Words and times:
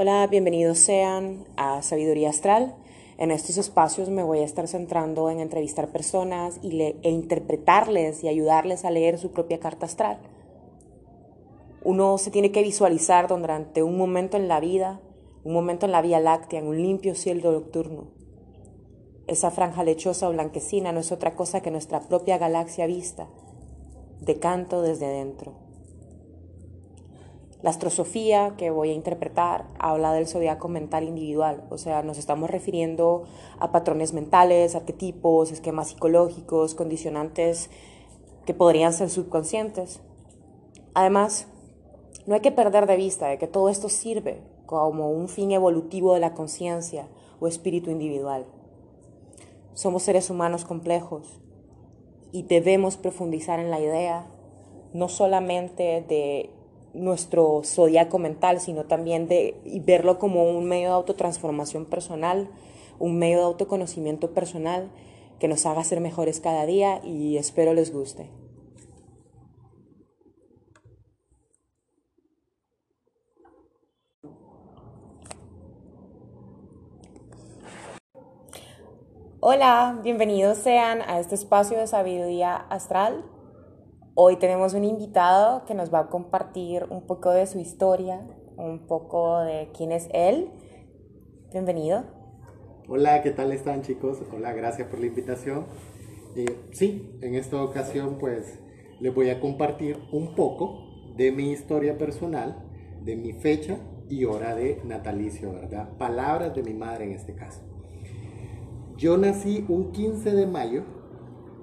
Hola, 0.00 0.28
bienvenidos 0.28 0.78
sean 0.78 1.44
a 1.56 1.82
Sabiduría 1.82 2.30
Astral. 2.30 2.72
En 3.16 3.32
estos 3.32 3.56
espacios 3.58 4.10
me 4.10 4.22
voy 4.22 4.38
a 4.38 4.44
estar 4.44 4.68
centrando 4.68 5.28
en 5.28 5.40
entrevistar 5.40 5.88
personas 5.88 6.60
y 6.62 6.80
e 6.80 7.10
interpretarles 7.10 8.22
y 8.22 8.28
ayudarles 8.28 8.84
a 8.84 8.92
leer 8.92 9.18
su 9.18 9.32
propia 9.32 9.58
carta 9.58 9.86
astral. 9.86 10.20
Uno 11.82 12.16
se 12.16 12.30
tiene 12.30 12.52
que 12.52 12.62
visualizar 12.62 13.26
durante 13.26 13.82
un 13.82 13.98
momento 13.98 14.36
en 14.36 14.46
la 14.46 14.60
vida, 14.60 15.00
un 15.42 15.52
momento 15.52 15.86
en 15.86 15.90
la 15.90 16.00
Vía 16.00 16.20
Láctea, 16.20 16.60
en 16.60 16.68
un 16.68 16.80
limpio 16.80 17.16
cielo 17.16 17.50
nocturno. 17.50 18.06
Esa 19.26 19.50
franja 19.50 19.82
lechosa 19.82 20.28
o 20.28 20.32
blanquecina 20.32 20.92
no 20.92 21.00
es 21.00 21.10
otra 21.10 21.34
cosa 21.34 21.60
que 21.60 21.72
nuestra 21.72 22.02
propia 22.02 22.38
galaxia 22.38 22.86
vista, 22.86 23.26
de 24.20 24.38
canto 24.38 24.80
desde 24.80 25.08
dentro. 25.08 25.67
La 27.60 27.70
astrosofía 27.70 28.54
que 28.56 28.70
voy 28.70 28.90
a 28.90 28.94
interpretar 28.94 29.66
habla 29.80 30.12
del 30.12 30.28
zodiaco 30.28 30.68
mental 30.68 31.04
individual, 31.04 31.64
o 31.70 31.78
sea, 31.78 32.04
nos 32.04 32.16
estamos 32.16 32.48
refiriendo 32.48 33.24
a 33.58 33.72
patrones 33.72 34.12
mentales, 34.12 34.76
arquetipos, 34.76 35.50
esquemas 35.50 35.88
psicológicos, 35.88 36.76
condicionantes 36.76 37.68
que 38.46 38.54
podrían 38.54 38.92
ser 38.92 39.10
subconscientes. 39.10 40.00
Además, 40.94 41.48
no 42.26 42.34
hay 42.34 42.40
que 42.42 42.52
perder 42.52 42.86
de 42.86 42.96
vista 42.96 43.26
de 43.26 43.38
que 43.38 43.48
todo 43.48 43.68
esto 43.68 43.88
sirve 43.88 44.40
como 44.64 45.10
un 45.10 45.28
fin 45.28 45.50
evolutivo 45.50 46.14
de 46.14 46.20
la 46.20 46.34
conciencia 46.34 47.08
o 47.40 47.48
espíritu 47.48 47.90
individual. 47.90 48.46
Somos 49.74 50.04
seres 50.04 50.30
humanos 50.30 50.64
complejos 50.64 51.40
y 52.30 52.42
debemos 52.42 52.96
profundizar 52.96 53.58
en 53.58 53.70
la 53.70 53.80
idea 53.80 54.26
no 54.92 55.08
solamente 55.08 56.04
de 56.08 56.50
nuestro 56.94 57.62
zodiaco 57.64 58.18
mental, 58.18 58.60
sino 58.60 58.84
también 58.84 59.28
de 59.28 59.54
verlo 59.84 60.18
como 60.18 60.44
un 60.50 60.66
medio 60.66 60.88
de 60.88 60.94
autotransformación 60.94 61.84
personal, 61.84 62.48
un 62.98 63.18
medio 63.18 63.38
de 63.38 63.44
autoconocimiento 63.44 64.32
personal 64.32 64.90
que 65.38 65.48
nos 65.48 65.66
haga 65.66 65.84
ser 65.84 66.00
mejores 66.00 66.40
cada 66.40 66.66
día 66.66 67.00
y 67.04 67.36
espero 67.36 67.74
les 67.74 67.92
guste. 67.92 68.28
Hola, 79.40 80.00
bienvenidos 80.02 80.58
sean 80.58 81.00
a 81.02 81.20
este 81.20 81.36
espacio 81.36 81.78
de 81.78 81.86
sabiduría 81.86 82.56
astral. 82.56 83.24
Hoy 84.20 84.34
tenemos 84.34 84.74
un 84.74 84.82
invitado 84.82 85.64
que 85.64 85.74
nos 85.74 85.94
va 85.94 86.00
a 86.00 86.06
compartir 86.08 86.84
un 86.90 87.06
poco 87.06 87.30
de 87.30 87.46
su 87.46 87.60
historia, 87.60 88.26
un 88.56 88.88
poco 88.88 89.38
de 89.42 89.70
quién 89.72 89.92
es 89.92 90.08
él. 90.12 90.50
Bienvenido. 91.52 92.02
Hola, 92.88 93.22
¿qué 93.22 93.30
tal 93.30 93.52
están 93.52 93.82
chicos? 93.82 94.18
Hola, 94.34 94.52
gracias 94.54 94.88
por 94.88 94.98
la 94.98 95.06
invitación. 95.06 95.66
Eh, 96.34 96.46
sí, 96.72 97.16
en 97.22 97.36
esta 97.36 97.62
ocasión 97.62 98.18
pues 98.18 98.58
les 98.98 99.14
voy 99.14 99.30
a 99.30 99.38
compartir 99.38 100.00
un 100.10 100.34
poco 100.34 101.14
de 101.14 101.30
mi 101.30 101.52
historia 101.52 101.96
personal, 101.96 102.56
de 103.04 103.14
mi 103.14 103.34
fecha 103.34 103.78
y 104.08 104.24
hora 104.24 104.56
de 104.56 104.82
natalicio, 104.84 105.52
¿verdad? 105.52 105.96
Palabras 105.96 106.56
de 106.56 106.64
mi 106.64 106.74
madre 106.74 107.04
en 107.04 107.12
este 107.12 107.36
caso. 107.36 107.60
Yo 108.96 109.16
nací 109.16 109.64
un 109.68 109.92
15 109.92 110.32
de 110.32 110.46
mayo 110.48 110.97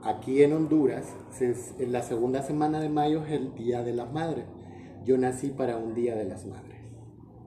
Aquí 0.05 0.41
en 0.43 0.53
Honduras, 0.53 1.13
en 1.39 1.91
la 1.91 2.03
segunda 2.03 2.43
semana 2.43 2.79
de 2.79 2.89
mayo 2.89 3.25
es 3.25 3.31
el 3.31 3.55
Día 3.55 3.81
de 3.81 3.91
las 3.91 4.13
Madres. 4.13 4.45
Yo 5.03 5.17
nací 5.17 5.49
para 5.49 5.77
un 5.77 5.95
Día 5.95 6.15
de 6.15 6.25
las 6.25 6.45
Madres. 6.45 6.77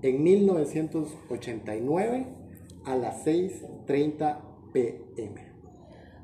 En 0.03 0.25
1989 0.25 2.27
a 2.85 2.97
las 2.97 3.25
6.30 3.25 4.41
pm. 4.73 5.53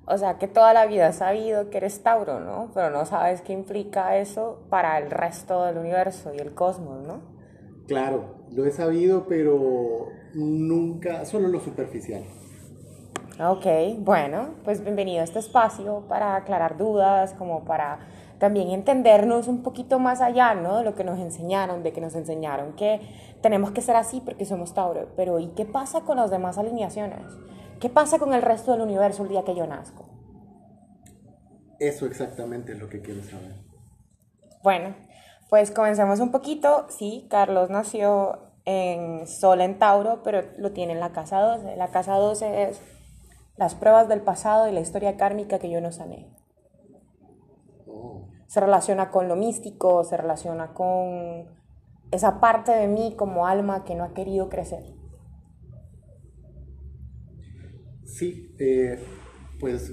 O 0.06 0.18
sea 0.18 0.38
que 0.38 0.48
toda 0.48 0.74
la 0.74 0.86
vida 0.86 1.06
has 1.06 1.18
sabido 1.18 1.70
que 1.70 1.76
eres 1.76 2.02
Tauro, 2.02 2.40
¿no? 2.40 2.72
Pero 2.74 2.90
no 2.90 3.06
sabes 3.06 3.40
qué 3.40 3.52
implica 3.52 4.18
eso 4.18 4.66
para 4.70 4.98
el 4.98 5.12
resto 5.12 5.64
del 5.64 5.78
universo 5.78 6.34
y 6.34 6.38
el 6.38 6.52
cosmos, 6.52 7.06
¿no? 7.06 7.20
Claro, 7.86 8.44
lo 8.50 8.66
he 8.66 8.72
sabido, 8.72 9.28
pero 9.28 10.08
nunca, 10.34 11.24
solo 11.26 11.46
lo 11.46 11.60
superficial. 11.60 12.24
Ok, 13.40 13.66
bueno, 13.98 14.54
pues 14.62 14.80
bienvenido 14.80 15.20
a 15.20 15.24
este 15.24 15.40
espacio 15.40 16.04
para 16.08 16.36
aclarar 16.36 16.76
dudas, 16.76 17.32
como 17.32 17.64
para 17.64 17.98
también 18.38 18.70
entendernos 18.70 19.48
un 19.48 19.64
poquito 19.64 19.98
más 19.98 20.20
allá, 20.20 20.54
¿no? 20.54 20.78
De 20.78 20.84
lo 20.84 20.94
que 20.94 21.02
nos 21.02 21.18
enseñaron, 21.18 21.82
de 21.82 21.92
que 21.92 22.00
nos 22.00 22.14
enseñaron 22.14 22.76
que 22.76 23.00
tenemos 23.42 23.72
que 23.72 23.80
ser 23.80 23.96
así 23.96 24.20
porque 24.20 24.44
somos 24.44 24.72
Tauro, 24.72 25.08
pero 25.16 25.40
¿y 25.40 25.48
qué 25.48 25.64
pasa 25.64 26.02
con 26.02 26.18
las 26.18 26.30
demás 26.30 26.58
alineaciones? 26.58 27.26
¿Qué 27.80 27.88
pasa 27.88 28.20
con 28.20 28.34
el 28.34 28.42
resto 28.42 28.70
del 28.70 28.82
universo 28.82 29.24
el 29.24 29.30
día 29.30 29.42
que 29.42 29.56
yo 29.56 29.66
nazco? 29.66 30.04
Eso 31.80 32.06
exactamente 32.06 32.74
es 32.74 32.78
lo 32.78 32.88
que 32.88 33.02
quiero 33.02 33.24
saber. 33.24 33.56
Bueno, 34.62 34.94
pues 35.50 35.72
comencemos 35.72 36.20
un 36.20 36.30
poquito. 36.30 36.86
Sí, 36.88 37.26
Carlos 37.28 37.68
nació 37.68 38.38
en 38.64 39.26
Sol 39.26 39.60
en 39.60 39.80
Tauro, 39.80 40.22
pero 40.22 40.42
lo 40.56 40.70
tiene 40.70 40.92
en 40.92 41.00
la 41.00 41.10
casa 41.10 41.40
12. 41.40 41.76
La 41.76 41.88
casa 41.88 42.14
12 42.14 42.62
es 42.62 42.80
las 43.56 43.74
pruebas 43.74 44.08
del 44.08 44.20
pasado 44.20 44.68
y 44.68 44.72
la 44.72 44.80
historia 44.80 45.16
kármica 45.16 45.58
que 45.58 45.70
yo 45.70 45.80
no 45.80 45.92
sané. 45.92 46.28
Se 48.46 48.60
relaciona 48.60 49.10
con 49.10 49.28
lo 49.28 49.36
místico, 49.36 50.04
se 50.04 50.16
relaciona 50.16 50.74
con 50.74 51.48
esa 52.10 52.40
parte 52.40 52.72
de 52.72 52.86
mí 52.86 53.14
como 53.16 53.46
alma 53.46 53.84
que 53.84 53.94
no 53.94 54.04
ha 54.04 54.14
querido 54.14 54.48
crecer. 54.48 54.84
Sí, 58.04 58.54
eh, 58.58 58.98
pues 59.58 59.92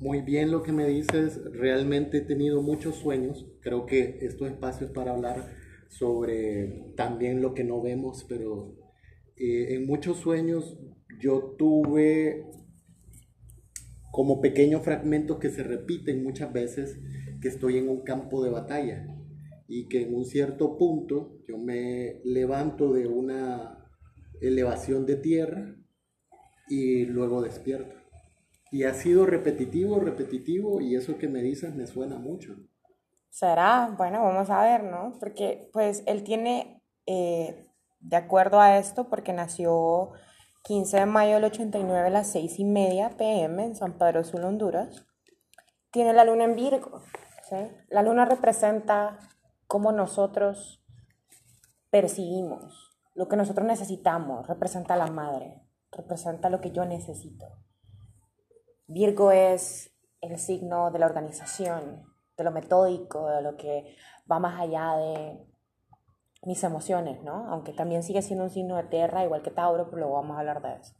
muy 0.00 0.22
bien 0.22 0.50
lo 0.50 0.62
que 0.62 0.72
me 0.72 0.86
dices. 0.86 1.40
Realmente 1.52 2.18
he 2.18 2.22
tenido 2.22 2.62
muchos 2.62 2.96
sueños. 2.96 3.46
Creo 3.60 3.86
que 3.86 4.18
estos 4.22 4.48
espacios 4.48 4.90
para 4.90 5.12
hablar 5.12 5.46
sobre 5.88 6.92
también 6.96 7.42
lo 7.42 7.54
que 7.54 7.64
no 7.64 7.80
vemos, 7.80 8.24
pero 8.28 8.74
eh, 9.36 9.74
en 9.74 9.86
muchos 9.86 10.18
sueños 10.18 10.78
yo 11.20 11.54
tuve 11.56 12.44
como 14.10 14.40
pequeños 14.40 14.82
fragmentos 14.82 15.38
que 15.38 15.50
se 15.50 15.62
repiten 15.62 16.22
muchas 16.22 16.52
veces, 16.52 16.98
que 17.40 17.48
estoy 17.48 17.78
en 17.78 17.88
un 17.88 18.02
campo 18.02 18.42
de 18.42 18.50
batalla 18.50 19.06
y 19.66 19.88
que 19.88 20.02
en 20.02 20.14
un 20.14 20.24
cierto 20.24 20.76
punto 20.78 21.38
yo 21.46 21.58
me 21.58 22.20
levanto 22.24 22.92
de 22.92 23.06
una 23.06 23.84
elevación 24.40 25.06
de 25.06 25.16
tierra 25.16 25.76
y 26.68 27.04
luego 27.04 27.42
despierto. 27.42 27.96
Y 28.70 28.84
ha 28.84 28.94
sido 28.94 29.26
repetitivo, 29.26 30.00
repetitivo 30.00 30.80
y 30.80 30.94
eso 30.94 31.16
que 31.18 31.28
me 31.28 31.42
dices 31.42 31.74
me 31.74 31.86
suena 31.86 32.18
mucho. 32.18 32.56
Será, 33.30 33.94
bueno, 33.96 34.22
vamos 34.22 34.50
a 34.50 34.62
ver, 34.62 34.84
¿no? 34.84 35.16
Porque 35.20 35.68
pues 35.72 36.02
él 36.06 36.24
tiene, 36.24 36.82
eh, 37.06 37.66
de 38.00 38.16
acuerdo 38.16 38.60
a 38.60 38.78
esto, 38.78 39.08
porque 39.08 39.32
nació 39.32 40.12
15 40.62 40.96
de 40.96 41.06
mayo 41.06 41.34
del 41.34 41.44
89 41.44 42.06
a 42.06 42.10
las 42.10 42.30
6 42.32 42.58
y 42.58 42.64
media 42.64 43.10
pm 43.16 43.64
en 43.64 43.76
San 43.76 43.98
Pedro 43.98 44.24
Sula, 44.24 44.48
Honduras, 44.48 45.06
tiene 45.90 46.12
la 46.12 46.24
luna 46.24 46.44
en 46.44 46.56
Virgo. 46.56 47.02
La 47.88 48.02
luna 48.02 48.26
representa 48.26 49.18
cómo 49.66 49.92
nosotros 49.92 50.84
percibimos, 51.90 52.90
lo 53.14 53.28
que 53.28 53.36
nosotros 53.36 53.66
necesitamos, 53.66 54.46
representa 54.46 54.94
a 54.94 54.98
la 54.98 55.06
madre, 55.06 55.62
representa 55.90 56.50
lo 56.50 56.60
que 56.60 56.70
yo 56.70 56.84
necesito. 56.84 57.46
Virgo 58.86 59.32
es 59.32 59.94
el 60.20 60.38
signo 60.38 60.90
de 60.90 60.98
la 60.98 61.06
organización, 61.06 62.04
de 62.36 62.44
lo 62.44 62.50
metódico, 62.50 63.28
de 63.28 63.42
lo 63.42 63.56
que 63.56 63.96
va 64.30 64.38
más 64.38 64.60
allá 64.60 64.96
de 64.96 65.46
mis 66.42 66.62
emociones, 66.64 67.22
¿no? 67.22 67.46
Aunque 67.48 67.72
también 67.72 68.02
sigue 68.02 68.22
siendo 68.22 68.44
un 68.44 68.50
signo 68.50 68.76
de 68.76 68.84
tierra, 68.84 69.24
igual 69.24 69.42
que 69.42 69.50
Tauro, 69.50 69.86
pero 69.86 69.98
luego 69.98 70.14
vamos 70.14 70.36
a 70.36 70.40
hablar 70.40 70.62
de 70.62 70.74
eso. 70.74 70.94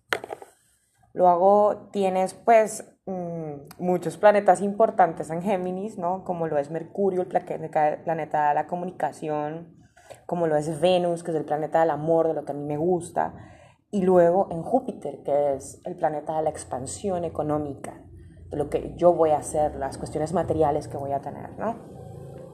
Luego 1.14 1.88
tienes 1.90 2.34
pues 2.34 2.84
mm, 3.06 3.54
muchos 3.78 4.16
planetas 4.18 4.60
importantes 4.60 5.30
en 5.30 5.42
Géminis, 5.42 5.98
¿no? 5.98 6.24
Como 6.24 6.46
lo 6.46 6.58
es 6.58 6.70
Mercurio, 6.70 7.22
el 7.22 7.28
planeta 7.28 8.48
de 8.48 8.54
la 8.54 8.66
comunicación, 8.66 9.74
como 10.26 10.46
lo 10.46 10.56
es 10.56 10.80
Venus, 10.80 11.22
que 11.22 11.30
es 11.30 11.36
el 11.36 11.44
planeta 11.44 11.80
del 11.80 11.90
amor, 11.90 12.28
de 12.28 12.34
lo 12.34 12.44
que 12.44 12.52
a 12.52 12.54
mí 12.54 12.64
me 12.64 12.76
gusta, 12.76 13.34
y 13.90 14.02
luego 14.02 14.48
en 14.50 14.62
Júpiter, 14.62 15.22
que 15.22 15.54
es 15.54 15.80
el 15.84 15.96
planeta 15.96 16.36
de 16.36 16.42
la 16.42 16.50
expansión 16.50 17.24
económica, 17.24 18.02
de 18.50 18.56
lo 18.56 18.68
que 18.68 18.94
yo 18.96 19.14
voy 19.14 19.30
a 19.30 19.38
hacer, 19.38 19.76
las 19.76 19.98
cuestiones 19.98 20.32
materiales 20.32 20.88
que 20.88 20.98
voy 20.98 21.12
a 21.12 21.20
tener, 21.20 21.58
¿no? 21.58 21.97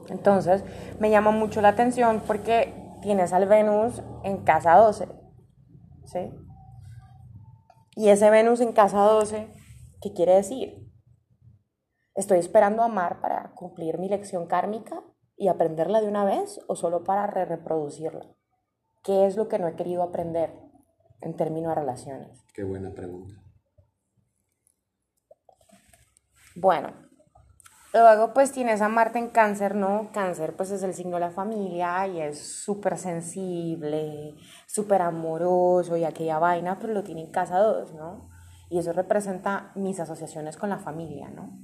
Entonces, 0.09 0.63
me 0.99 1.09
llama 1.09 1.31
mucho 1.31 1.61
la 1.61 1.69
atención 1.69 2.21
porque 2.25 2.73
tienes 3.01 3.33
al 3.33 3.47
Venus 3.47 4.01
en 4.23 4.43
casa 4.43 4.75
12, 4.75 5.07
¿sí? 6.05 6.31
Y 7.95 8.09
ese 8.09 8.29
Venus 8.29 8.61
en 8.61 8.73
casa 8.73 8.99
12, 8.99 9.47
¿qué 10.01 10.13
quiere 10.13 10.35
decir? 10.35 10.89
¿Estoy 12.13 12.39
esperando 12.39 12.83
amar 12.83 13.21
para 13.21 13.51
cumplir 13.55 13.97
mi 13.97 14.09
lección 14.09 14.47
kármica 14.47 15.03
y 15.37 15.47
aprenderla 15.47 16.01
de 16.01 16.07
una 16.07 16.23
vez 16.23 16.59
o 16.67 16.75
solo 16.75 17.03
para 17.03 17.27
re 17.27 17.45
reproducirla? 17.45 18.35
¿qué 19.05 19.27
es 19.27 19.37
lo 19.37 19.47
que 19.47 19.59
no 19.59 19.67
he 19.67 19.75
querido 19.75 20.01
aprender 20.01 20.51
en 21.21 21.35
términos 21.37 21.69
de 21.69 21.75
relaciones? 21.75 22.43
Qué 22.53 22.63
buena 22.63 22.91
pregunta. 22.91 23.35
Bueno, 26.55 26.93
luego 28.01 28.33
pues 28.33 28.51
tienes 28.51 28.81
a 28.81 28.89
Marte 28.89 29.19
en 29.19 29.29
cáncer, 29.29 29.75
¿no? 29.75 30.09
Cáncer 30.11 30.55
pues 30.55 30.71
es 30.71 30.83
el 30.83 30.93
signo 30.93 31.15
de 31.15 31.21
la 31.21 31.31
familia 31.31 32.07
y 32.07 32.19
es 32.19 32.39
súper 32.39 32.97
sensible, 32.97 34.35
súper 34.67 35.01
amoroso 35.01 35.95
y 35.97 36.03
aquella 36.03 36.39
vaina, 36.39 36.77
pero 36.79 36.93
lo 36.93 37.03
tiene 37.03 37.21
en 37.21 37.31
casa 37.31 37.59
2, 37.59 37.93
¿no? 37.93 38.29
Y 38.69 38.79
eso 38.79 38.91
representa 38.93 39.71
mis 39.75 39.99
asociaciones 39.99 40.57
con 40.57 40.69
la 40.69 40.79
familia, 40.79 41.29
¿no? 41.29 41.57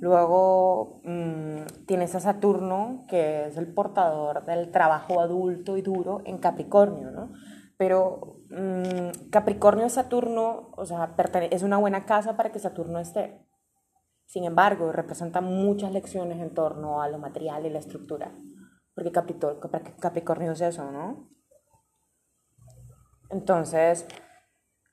Luego 0.00 1.00
mmm, 1.04 1.62
tienes 1.86 2.14
a 2.14 2.20
Saturno, 2.20 3.04
que 3.08 3.46
es 3.46 3.56
el 3.56 3.72
portador 3.72 4.44
del 4.44 4.70
trabajo 4.70 5.20
adulto 5.20 5.76
y 5.76 5.82
duro 5.82 6.22
en 6.24 6.38
Capricornio, 6.38 7.10
¿no? 7.10 7.32
Pero 7.76 8.40
mmm, 8.50 9.28
Capricornio 9.30 9.88
Saturno, 9.88 10.70
o 10.76 10.86
sea, 10.86 11.14
es 11.50 11.62
una 11.62 11.76
buena 11.76 12.06
casa 12.06 12.36
para 12.36 12.52
que 12.52 12.58
Saturno 12.58 12.98
esté. 12.98 13.45
Sin 14.26 14.44
embargo, 14.44 14.92
representa 14.92 15.40
muchas 15.40 15.92
lecciones 15.92 16.40
en 16.40 16.52
torno 16.52 17.00
a 17.00 17.08
lo 17.08 17.18
material 17.18 17.64
y 17.64 17.70
la 17.70 17.78
estructura, 17.78 18.32
porque 18.94 19.12
Capricornio 19.12 20.52
es 20.52 20.60
eso, 20.60 20.90
¿no? 20.90 21.30
Entonces, 23.30 24.06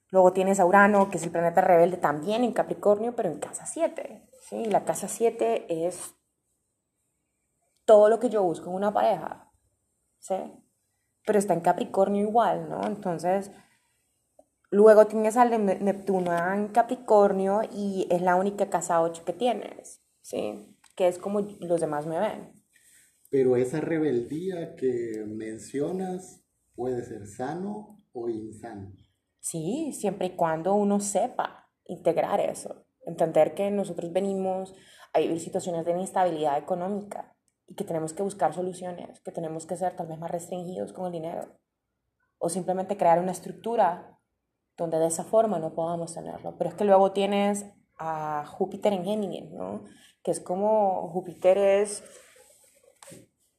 luego 0.10 0.34
tienes 0.34 0.60
a 0.60 0.66
Urano, 0.66 1.10
que 1.10 1.18
es 1.18 1.24
el 1.24 1.32
planeta 1.32 1.62
rebelde 1.62 1.98
también 1.98 2.44
en 2.44 2.54
Capricornio, 2.54 3.16
pero 3.16 3.30
en 3.30 3.40
casa 3.40 3.66
7. 3.66 4.30
¿sí? 4.50 4.66
La 4.66 4.86
casa 4.86 5.08
7 5.08 5.88
es 5.88 6.16
todo 7.86 8.10
lo 8.10 8.20
que 8.20 8.30
yo 8.30 8.44
busco 8.44 8.70
en 8.70 8.76
una 8.76 8.94
pareja, 8.94 9.52
¿sí? 10.20 10.36
Pero 11.26 11.40
está 11.40 11.54
en 11.54 11.62
Capricornio 11.62 12.22
igual, 12.22 12.70
¿no? 12.70 12.86
Entonces, 12.86 13.52
Luego 14.74 15.06
tienes 15.06 15.38
al 15.38 15.64
Neptuno 15.86 16.36
en 16.52 16.70
Capricornio 16.70 17.62
y 17.72 18.08
es 18.10 18.24
la 18.24 18.36
única 18.36 18.72
casa 18.72 19.04
8 19.04 19.24
que 19.24 19.32
tienes, 19.32 20.02
¿sí? 20.24 20.76
Que 20.96 21.08
es 21.08 21.20
como 21.20 21.42
los 21.60 21.80
demás 21.80 22.08
me 22.08 22.20
ven. 22.20 22.54
Pero 23.30 23.56
esa 23.56 23.82
rebeldía 23.82 24.76
que 24.76 25.26
mencionas 25.28 26.44
puede 26.74 27.04
ser 27.04 27.28
sano 27.28 28.04
o 28.14 28.30
insano. 28.30 28.92
Sí, 29.40 29.94
siempre 29.94 30.30
y 30.30 30.36
cuando 30.36 30.74
uno 30.74 31.00
sepa 31.00 31.70
integrar 31.86 32.40
eso, 32.40 32.88
entender 33.06 33.54
que 33.54 33.70
nosotros 33.70 34.12
venimos 34.12 34.74
a 35.14 35.20
vivir 35.20 35.40
situaciones 35.40 35.86
de 35.86 35.92
inestabilidad 35.92 36.58
económica 36.58 37.38
y 37.68 37.76
que 37.76 37.84
tenemos 37.84 38.14
que 38.14 38.24
buscar 38.24 38.56
soluciones, 38.56 39.20
que 39.20 39.32
tenemos 39.32 39.68
que 39.68 39.78
ser 39.78 39.96
tal 39.96 40.08
vez 40.08 40.18
más 40.18 40.32
restringidos 40.32 40.94
con 40.94 41.06
el 41.06 41.12
dinero 41.12 41.60
o 42.40 42.50
simplemente 42.50 42.98
crear 42.98 43.20
una 43.20 43.34
estructura 43.34 44.13
donde 44.78 45.00
de 45.00 45.08
esa 45.08 45.24
forma 45.24 45.60
no 45.60 45.74
podamos 45.74 46.14
tenerlo. 46.14 46.56
Pero 46.58 46.70
es 46.70 46.76
que 46.76 46.86
luego 46.86 47.12
tienes 47.12 47.66
a 47.98 48.46
Júpiter 48.46 48.94
en 48.94 49.06
Géminis, 49.06 49.52
¿no? 49.52 49.84
Que 50.24 50.32
es 50.32 50.40
como 50.40 51.10
Júpiter 51.10 51.58
es, 51.58 52.04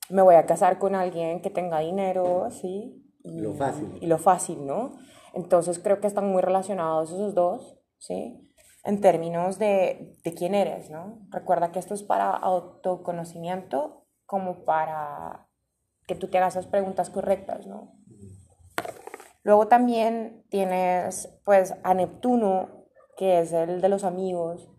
me 0.08 0.22
voy 0.22 0.34
a 0.34 0.46
casar 0.46 0.78
con 0.78 0.94
alguien 0.94 1.40
que 1.40 1.50
tenga 1.50 1.80
dinero, 1.80 2.48
¿sí? 2.50 3.00
Y 3.22 3.40
lo 3.40 3.54
fácil. 3.54 3.98
Y 4.00 4.06
lo 4.06 4.18
fácil, 4.18 4.66
¿no? 4.66 4.92
Entonces 5.32 5.78
creo 5.78 6.00
que 6.00 6.06
están 6.06 6.28
muy 6.28 6.42
relacionados 6.42 7.10
esos 7.10 7.34
dos, 7.34 7.78
¿sí? 7.98 8.40
En 8.84 9.00
términos 9.00 9.58
de, 9.58 10.16
de 10.22 10.34
quién 10.34 10.54
eres, 10.54 10.90
¿no? 10.90 11.26
Recuerda 11.30 11.72
que 11.72 11.78
esto 11.78 11.94
es 11.94 12.02
para 12.02 12.30
autoconocimiento 12.30 14.06
como 14.26 14.64
para 14.64 15.48
que 16.06 16.14
tú 16.14 16.28
te 16.28 16.38
hagas 16.38 16.56
las 16.56 16.66
preguntas 16.66 17.10
correctas, 17.10 17.66
¿no? 17.66 17.94
Luego 19.44 19.68
también 19.68 20.42
tienes 20.48 21.28
pues 21.44 21.74
a 21.82 21.92
Neptuno, 21.92 22.86
que 23.16 23.40
es 23.40 23.52
el 23.52 23.82
de 23.82 23.88
los 23.90 24.02
amigos, 24.02 24.70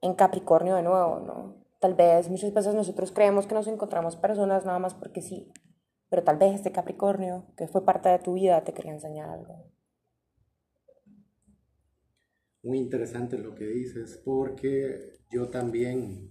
en 0.00 0.14
Capricornio 0.14 0.76
de 0.76 0.82
nuevo, 0.82 1.18
¿no? 1.18 1.66
Tal 1.80 1.94
vez 1.94 2.30
muchas 2.30 2.54
veces 2.54 2.74
nosotros 2.74 3.10
creemos 3.10 3.46
que 3.46 3.54
nos 3.54 3.66
encontramos 3.66 4.16
personas 4.16 4.64
nada 4.64 4.78
más 4.78 4.94
porque 4.94 5.20
sí, 5.20 5.52
pero 6.08 6.22
tal 6.22 6.38
vez 6.38 6.54
este 6.54 6.70
Capricornio, 6.70 7.52
que 7.56 7.66
fue 7.66 7.84
parte 7.84 8.08
de 8.08 8.20
tu 8.20 8.34
vida, 8.34 8.62
te 8.62 8.72
quería 8.72 8.92
enseñar 8.92 9.28
algo. 9.28 9.70
Muy 12.62 12.78
interesante 12.78 13.36
lo 13.36 13.54
que 13.54 13.66
dices, 13.66 14.22
porque 14.24 15.18
yo 15.30 15.50
también 15.50 16.30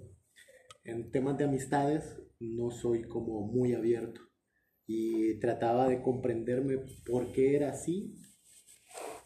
en 0.85 1.11
temas 1.11 1.37
de 1.37 1.43
amistades 1.43 2.17
no 2.39 2.71
soy 2.71 3.03
como 3.03 3.41
muy 3.41 3.73
abierto 3.73 4.21
y 4.85 5.39
trataba 5.39 5.87
de 5.87 6.01
comprenderme 6.01 6.77
por 7.05 7.31
qué 7.31 7.55
era 7.55 7.69
así, 7.69 8.15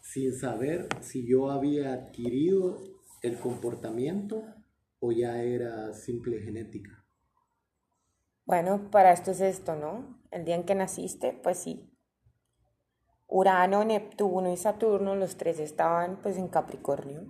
sin 0.02 0.34
saber 0.34 0.88
si 1.00 1.26
yo 1.26 1.50
había 1.50 1.92
adquirido 1.92 2.78
el 3.22 3.38
comportamiento 3.38 4.42
o 5.00 5.12
ya 5.12 5.42
era 5.42 5.92
simple 5.92 6.40
genética. 6.40 7.04
Bueno, 8.44 8.90
para 8.90 9.12
esto 9.12 9.32
es 9.32 9.40
esto, 9.40 9.76
¿no? 9.76 10.22
El 10.30 10.44
día 10.44 10.54
en 10.54 10.64
que 10.64 10.74
naciste, 10.74 11.38
pues 11.42 11.58
sí. 11.58 11.92
Urano, 13.26 13.84
Neptuno 13.84 14.50
y 14.50 14.56
Saturno, 14.56 15.14
los 15.14 15.36
tres 15.36 15.58
estaban 15.58 16.22
pues 16.22 16.38
en 16.38 16.48
Capricornio, 16.48 17.26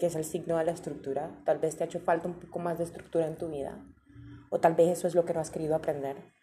que 0.00 0.06
es 0.06 0.16
el 0.16 0.24
signo 0.24 0.58
de 0.58 0.64
la 0.64 0.72
estructura. 0.72 1.40
Tal 1.44 1.58
vez 1.58 1.76
te 1.76 1.84
ha 1.84 1.86
hecho 1.86 2.00
falta 2.00 2.26
un 2.26 2.40
poco 2.40 2.58
más 2.58 2.78
de 2.78 2.84
estructura 2.84 3.28
en 3.28 3.38
tu 3.38 3.48
vida, 3.48 3.86
o 4.50 4.58
tal 4.58 4.74
vez 4.74 4.98
eso 4.98 5.06
es 5.06 5.14
lo 5.14 5.24
que 5.24 5.34
no 5.34 5.40
has 5.40 5.50
querido 5.50 5.76
aprender 5.76 6.35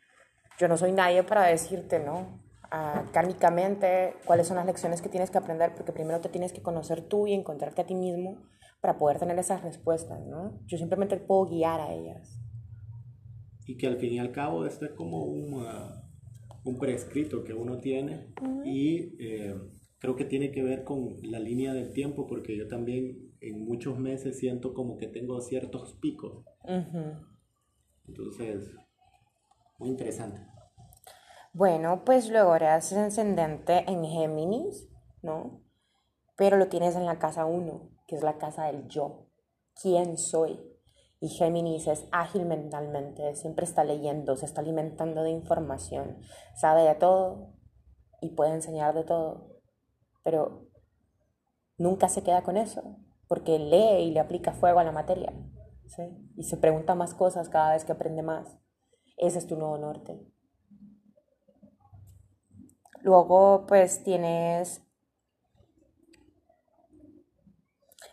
yo 0.59 0.67
no 0.67 0.77
soy 0.77 0.91
nadie 0.91 1.23
para 1.23 1.43
decirte, 1.43 1.99
¿no? 1.99 2.41
Uh, 2.71 3.11
kármicamente, 3.11 4.15
cuáles 4.25 4.47
son 4.47 4.57
las 4.57 4.65
lecciones 4.65 5.01
que 5.01 5.09
tienes 5.09 5.29
que 5.29 5.37
aprender, 5.37 5.73
porque 5.75 5.91
primero 5.91 6.21
te 6.21 6.29
tienes 6.29 6.53
que 6.53 6.61
conocer 6.61 7.01
tú 7.01 7.27
y 7.27 7.33
encontrarte 7.33 7.81
a 7.81 7.85
ti 7.85 7.93
mismo 7.93 8.41
para 8.81 8.97
poder 8.97 9.19
tener 9.19 9.37
esas 9.37 9.63
respuestas, 9.63 10.25
¿no? 10.25 10.59
Yo 10.65 10.77
simplemente 10.77 11.17
puedo 11.17 11.45
guiar 11.45 11.79
a 11.79 11.93
ellas. 11.93 12.39
Y 13.67 13.77
que 13.77 13.87
al 13.87 13.97
fin 13.97 14.13
y 14.13 14.19
al 14.19 14.31
cabo 14.31 14.65
esto 14.65 14.85
es 14.85 14.91
como 14.91 15.23
un, 15.23 15.53
uh, 15.53 16.03
un 16.63 16.77
prescrito 16.77 17.43
que 17.43 17.53
uno 17.53 17.79
tiene 17.79 18.33
y 18.65 19.15
eh, 19.19 19.55
creo 19.99 20.15
que 20.15 20.25
tiene 20.25 20.51
que 20.51 20.63
ver 20.63 20.83
con 20.83 21.17
la 21.23 21.39
línea 21.39 21.73
del 21.73 21.93
tiempo, 21.93 22.25
porque 22.27 22.57
yo 22.57 22.67
también 22.67 23.33
en 23.41 23.65
muchos 23.65 23.99
meses 23.99 24.39
siento 24.39 24.73
como 24.73 24.97
que 24.97 25.07
tengo 25.07 25.39
ciertos 25.41 25.93
picos. 26.01 26.45
Entonces, 28.07 28.75
muy 29.83 29.91
interesante. 29.91 30.39
Bueno, 31.51 32.03
pues 32.05 32.29
luego 32.29 32.55
eres 32.55 32.93
ascendente 32.93 33.83
en 33.91 34.05
Géminis, 34.05 34.89
¿no? 35.21 35.61
Pero 36.37 36.57
lo 36.57 36.67
tienes 36.67 36.95
en 36.95 37.05
la 37.05 37.19
casa 37.19 37.45
1, 37.45 37.91
que 38.07 38.15
es 38.15 38.23
la 38.23 38.37
casa 38.37 38.65
del 38.65 38.87
yo. 38.87 39.27
¿Quién 39.79 40.17
soy? 40.17 40.59
Y 41.19 41.29
Géminis 41.29 41.87
es 41.87 42.07
ágil 42.11 42.45
mentalmente, 42.45 43.35
siempre 43.35 43.65
está 43.65 43.83
leyendo, 43.83 44.35
se 44.35 44.45
está 44.45 44.61
alimentando 44.61 45.21
de 45.21 45.31
información, 45.31 46.17
sabe 46.55 46.83
de 46.83 46.95
todo 46.95 47.53
y 48.21 48.29
puede 48.29 48.53
enseñar 48.53 48.93
de 48.93 49.03
todo, 49.03 49.59
pero 50.23 50.69
nunca 51.77 52.09
se 52.09 52.23
queda 52.23 52.43
con 52.43 52.57
eso, 52.57 52.97
porque 53.27 53.59
lee 53.59 54.03
y 54.03 54.11
le 54.11 54.19
aplica 54.19 54.53
fuego 54.53 54.79
a 54.79 54.83
la 54.83 54.91
materia, 54.91 55.33
¿sí? 55.87 56.03
Y 56.35 56.43
se 56.43 56.57
pregunta 56.57 56.95
más 56.95 57.13
cosas 57.13 57.47
cada 57.47 57.73
vez 57.73 57.85
que 57.85 57.91
aprende 57.91 58.21
más. 58.21 58.62
Ese 59.17 59.39
es 59.39 59.47
tu 59.47 59.55
nuevo 59.55 59.77
norte. 59.77 60.19
Luego, 63.01 63.65
pues 63.67 64.03
tienes 64.03 64.81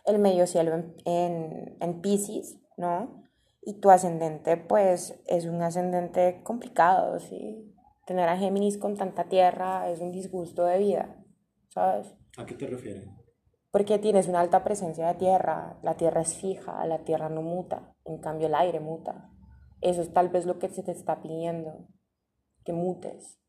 el 0.05 0.19
medio 0.19 0.47
cielo 0.47 0.73
en, 0.75 0.95
en, 1.05 1.77
en 1.79 2.01
Pisces, 2.01 2.59
¿no? 2.77 3.23
Y 3.61 3.79
tu 3.79 3.89
ascendente, 3.89 4.57
pues, 4.57 5.21
es 5.27 5.45
un 5.45 5.61
ascendente 5.61 6.41
complicado, 6.43 7.19
¿sí? 7.19 7.73
Tener 8.05 8.27
a 8.27 8.37
Géminis 8.37 8.77
con 8.77 8.97
tanta 8.97 9.29
tierra 9.29 9.89
es 9.89 10.01
un 10.01 10.11
disgusto 10.11 10.65
de 10.65 10.79
vida, 10.79 11.23
¿sabes? 11.69 12.13
¿A 12.37 12.45
qué 12.45 12.55
te 12.55 12.67
refieres? 12.67 13.07
Porque 13.71 13.99
tienes 13.99 14.27
una 14.27 14.41
alta 14.41 14.63
presencia 14.63 15.07
de 15.07 15.13
tierra, 15.15 15.79
la 15.83 15.95
tierra 15.95 16.21
es 16.21 16.35
fija, 16.35 16.85
la 16.85 17.05
tierra 17.05 17.29
no 17.29 17.41
muta, 17.41 17.95
en 18.03 18.17
cambio 18.17 18.47
el 18.47 18.55
aire 18.55 18.81
muta. 18.81 19.30
Eso 19.81 20.01
es 20.01 20.13
tal 20.13 20.29
vez 20.29 20.45
lo 20.45 20.59
que 20.59 20.69
se 20.69 20.83
te 20.83 20.91
está 20.91 21.21
pidiendo, 21.21 21.87
que 22.63 22.73
mutes, 22.73 23.39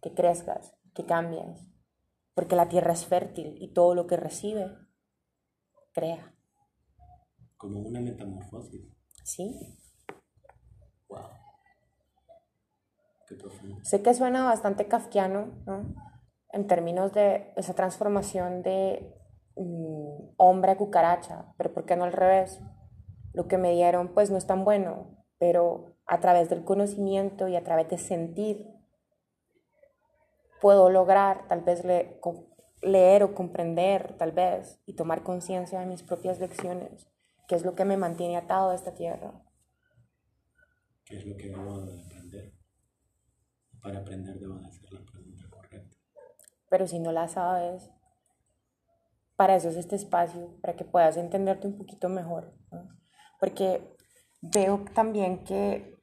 que 0.00 0.14
crezcas, 0.14 0.74
que 0.94 1.04
cambies, 1.04 1.70
porque 2.34 2.56
la 2.56 2.68
tierra 2.68 2.92
es 2.92 3.04
fértil 3.04 3.56
y 3.60 3.72
todo 3.72 3.94
lo 3.94 4.06
que 4.06 4.16
recibe, 4.16 4.70
crea. 5.92 6.34
Como 7.56 7.80
una 7.80 8.00
metamorfosis. 8.00 8.86
Sí. 9.24 9.54
Wow. 11.08 11.28
Qué 13.26 13.34
profundo. 13.36 13.76
Sé 13.82 14.02
que 14.02 14.14
suena 14.14 14.44
bastante 14.44 14.88
kafkiano, 14.88 15.62
¿no? 15.66 15.94
En 16.52 16.66
términos 16.66 17.12
de 17.12 17.52
esa 17.56 17.74
transformación 17.74 18.62
de 18.62 19.14
mm, 19.56 20.34
hombre 20.36 20.72
a 20.72 20.76
cucaracha, 20.76 21.52
pero 21.56 21.72
¿por 21.72 21.84
qué 21.84 21.96
no 21.96 22.04
al 22.04 22.12
revés? 22.12 22.60
Lo 23.32 23.48
que 23.48 23.58
me 23.58 23.72
dieron 23.72 24.14
pues 24.14 24.30
no 24.30 24.38
es 24.38 24.46
tan 24.46 24.64
bueno, 24.64 25.15
pero 25.38 25.96
a 26.06 26.20
través 26.20 26.48
del 26.48 26.64
conocimiento 26.64 27.48
y 27.48 27.56
a 27.56 27.64
través 27.64 27.88
de 27.88 27.98
sentir, 27.98 28.66
puedo 30.60 30.90
lograr 30.90 31.46
tal 31.48 31.60
vez 31.62 31.84
leer 32.82 33.22
o 33.22 33.34
comprender, 33.34 34.16
tal 34.16 34.32
vez, 34.32 34.80
y 34.86 34.94
tomar 34.94 35.22
conciencia 35.22 35.80
de 35.80 35.86
mis 35.86 36.02
propias 36.02 36.38
lecciones, 36.40 37.06
que 37.48 37.54
es 37.54 37.64
lo 37.64 37.74
que 37.74 37.84
me 37.84 37.96
mantiene 37.96 38.36
atado 38.36 38.70
a 38.70 38.74
esta 38.74 38.94
tierra. 38.94 39.42
¿Qué 41.04 41.18
es 41.18 41.26
lo 41.26 41.36
que 41.36 41.48
debo 41.48 41.80
de 41.82 42.02
aprender? 42.02 42.52
Para 43.80 44.00
aprender 44.00 44.38
debo 44.38 44.58
de 44.58 44.66
hacer 44.66 44.92
la 44.92 45.04
pregunta 45.04 45.44
correcta. 45.50 45.96
Pero 46.68 46.86
si 46.88 46.98
no 46.98 47.12
la 47.12 47.28
sabes, 47.28 47.90
para 49.36 49.54
eso 49.54 49.68
es 49.68 49.76
este 49.76 49.96
espacio, 49.96 50.58
para 50.60 50.74
que 50.74 50.84
puedas 50.84 51.16
entenderte 51.16 51.66
un 51.66 51.76
poquito 51.76 52.08
mejor. 52.08 52.54
Porque 53.38 53.95
veo 54.52 54.84
también 54.94 55.44
que 55.44 55.96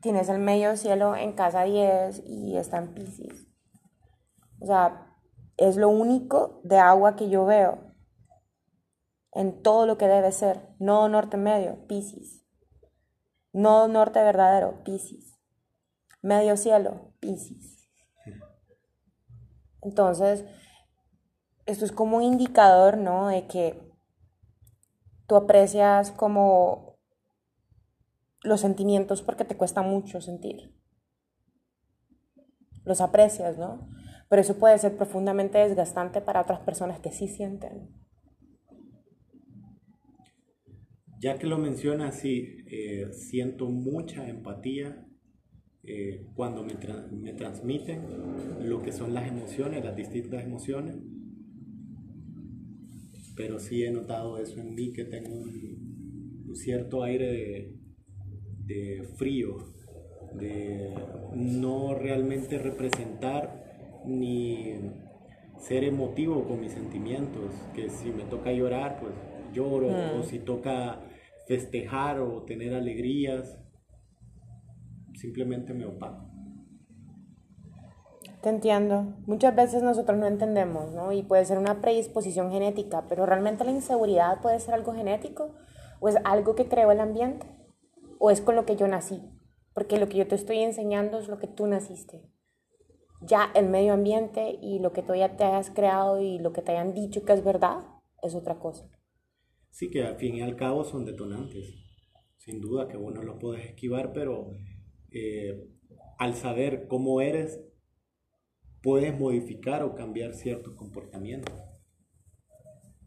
tienes 0.00 0.28
el 0.28 0.38
medio 0.38 0.76
cielo 0.76 1.14
en 1.16 1.32
casa 1.32 1.62
10 1.62 2.22
y 2.26 2.56
está 2.56 2.78
en 2.78 2.94
Pisces. 2.94 3.46
O 4.60 4.66
sea, 4.66 5.16
es 5.56 5.76
lo 5.76 5.88
único 5.88 6.60
de 6.64 6.78
agua 6.78 7.16
que 7.16 7.28
yo 7.28 7.44
veo 7.44 7.92
en 9.32 9.62
todo 9.62 9.86
lo 9.86 9.98
que 9.98 10.08
debe 10.08 10.32
ser. 10.32 10.68
No 10.78 11.08
norte 11.08 11.36
medio, 11.36 11.86
Pisces. 11.86 12.44
No 13.52 13.88
norte 13.88 14.22
verdadero, 14.22 14.82
Pisces. 14.84 15.38
Medio 16.20 16.56
cielo, 16.56 17.12
Pisces. 17.20 17.88
Entonces, 19.82 20.44
esto 21.66 21.84
es 21.84 21.92
como 21.92 22.18
un 22.18 22.22
indicador, 22.22 22.96
¿no? 22.96 23.28
De 23.28 23.46
que 23.46 23.92
tú 25.26 25.36
aprecias 25.36 26.10
como 26.12 26.91
los 28.44 28.60
sentimientos 28.60 29.22
porque 29.22 29.44
te 29.44 29.56
cuesta 29.56 29.82
mucho 29.82 30.20
sentir. 30.20 30.72
Los 32.84 33.00
aprecias, 33.00 33.58
¿no? 33.58 33.88
Pero 34.28 34.42
eso 34.42 34.58
puede 34.58 34.78
ser 34.78 34.96
profundamente 34.96 35.58
desgastante 35.58 36.20
para 36.20 36.40
otras 36.40 36.60
personas 36.60 37.00
que 37.00 37.12
sí 37.12 37.28
sienten. 37.28 37.90
Ya 41.20 41.38
que 41.38 41.46
lo 41.46 41.58
mencionas, 41.58 42.18
sí, 42.18 42.56
eh, 42.66 43.12
siento 43.12 43.66
mucha 43.68 44.28
empatía 44.28 45.06
eh, 45.84 46.26
cuando 46.34 46.64
me, 46.64 46.74
me 47.12 47.32
transmiten 47.34 48.02
lo 48.68 48.82
que 48.82 48.90
son 48.90 49.14
las 49.14 49.28
emociones, 49.28 49.84
las 49.84 49.94
distintas 49.94 50.42
emociones. 50.42 50.96
Pero 53.36 53.60
sí 53.60 53.84
he 53.84 53.90
notado 53.92 54.38
eso 54.38 54.58
en 54.60 54.74
mí, 54.74 54.92
que 54.92 55.04
tengo 55.04 55.32
un 55.32 56.56
cierto 56.56 57.04
aire 57.04 57.32
de, 57.32 57.81
de 58.72 59.02
frío, 59.16 59.56
de 60.34 60.94
no 61.34 61.94
realmente 61.94 62.58
representar 62.58 63.62
ni 64.04 64.74
ser 65.58 65.84
emotivo 65.84 66.44
con 66.44 66.60
mis 66.60 66.72
sentimientos, 66.72 67.52
que 67.74 67.88
si 67.90 68.10
me 68.10 68.24
toca 68.24 68.52
llorar, 68.52 68.98
pues 69.00 69.12
lloro, 69.52 69.88
o 69.88 70.18
mm. 70.18 70.24
si 70.24 70.38
toca 70.38 71.00
festejar 71.46 72.20
o 72.20 72.42
tener 72.42 72.74
alegrías, 72.74 73.58
simplemente 75.14 75.74
me 75.74 75.84
opaco. 75.84 76.28
Te 78.40 78.48
entiendo. 78.48 79.14
Muchas 79.26 79.54
veces 79.54 79.84
nosotros 79.84 80.18
no 80.18 80.26
entendemos, 80.26 80.92
¿no? 80.92 81.12
Y 81.12 81.22
puede 81.22 81.44
ser 81.44 81.58
una 81.58 81.80
predisposición 81.80 82.50
genética, 82.50 83.04
pero 83.08 83.24
realmente 83.24 83.64
la 83.64 83.70
inseguridad 83.70 84.40
puede 84.40 84.58
ser 84.58 84.74
algo 84.74 84.92
genético 84.92 85.54
o 86.00 86.08
es 86.08 86.16
algo 86.24 86.56
que 86.56 86.66
creó 86.66 86.90
el 86.90 86.98
ambiente 86.98 87.46
o 88.24 88.30
es 88.30 88.40
con 88.40 88.54
lo 88.54 88.64
que 88.64 88.76
yo 88.76 88.86
nací, 88.86 89.20
porque 89.74 89.98
lo 89.98 90.08
que 90.08 90.18
yo 90.18 90.28
te 90.28 90.36
estoy 90.36 90.58
enseñando 90.58 91.18
es 91.18 91.26
lo 91.26 91.40
que 91.40 91.48
tú 91.48 91.66
naciste. 91.66 92.22
Ya 93.20 93.50
el 93.56 93.68
medio 93.68 93.94
ambiente 93.94 94.60
y 94.62 94.78
lo 94.78 94.92
que 94.92 95.02
tú 95.02 95.12
ya 95.16 95.36
te 95.36 95.42
hayas 95.42 95.70
creado 95.70 96.20
y 96.20 96.38
lo 96.38 96.52
que 96.52 96.62
te 96.62 96.70
hayan 96.70 96.94
dicho 96.94 97.24
que 97.24 97.32
es 97.32 97.42
verdad 97.42 97.78
es 98.22 98.36
otra 98.36 98.60
cosa. 98.60 98.88
Sí, 99.70 99.90
que 99.90 100.04
al 100.04 100.14
fin 100.18 100.36
y 100.36 100.42
al 100.42 100.54
cabo 100.54 100.84
son 100.84 101.04
detonantes. 101.04 101.74
Sin 102.36 102.60
duda 102.60 102.86
que 102.86 102.96
vos 102.96 103.12
no 103.12 103.24
lo 103.24 103.40
puedes 103.40 103.66
esquivar, 103.66 104.12
pero 104.12 104.52
eh, 105.10 105.68
al 106.16 106.36
saber 106.36 106.86
cómo 106.86 107.20
eres, 107.20 107.60
puedes 108.84 109.18
modificar 109.18 109.82
o 109.82 109.96
cambiar 109.96 110.34
ciertos 110.34 110.76
comportamientos. 110.76 111.60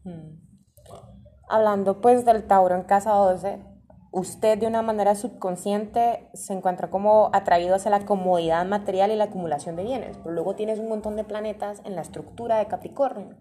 Hmm. 0.04 0.42
Hablando 1.48 2.02
pues 2.02 2.26
del 2.26 2.46
Tauro 2.46 2.74
en 2.74 2.82
casa 2.82 3.12
12, 3.12 3.75
usted 4.16 4.56
de 4.56 4.66
una 4.66 4.80
manera 4.80 5.14
subconsciente 5.14 6.30
se 6.32 6.54
encuentra 6.54 6.88
como 6.88 7.28
atraído 7.34 7.74
hacia 7.74 7.90
la 7.90 8.06
comodidad 8.06 8.64
material 8.64 9.10
y 9.10 9.16
la 9.16 9.24
acumulación 9.24 9.76
de 9.76 9.84
bienes, 9.84 10.16
pero 10.16 10.30
luego 10.30 10.56
tienes 10.56 10.78
un 10.78 10.88
montón 10.88 11.16
de 11.16 11.24
planetas 11.24 11.82
en 11.84 11.94
la 11.96 12.00
estructura 12.00 12.56
de 12.56 12.66
Capricornio. 12.66 13.36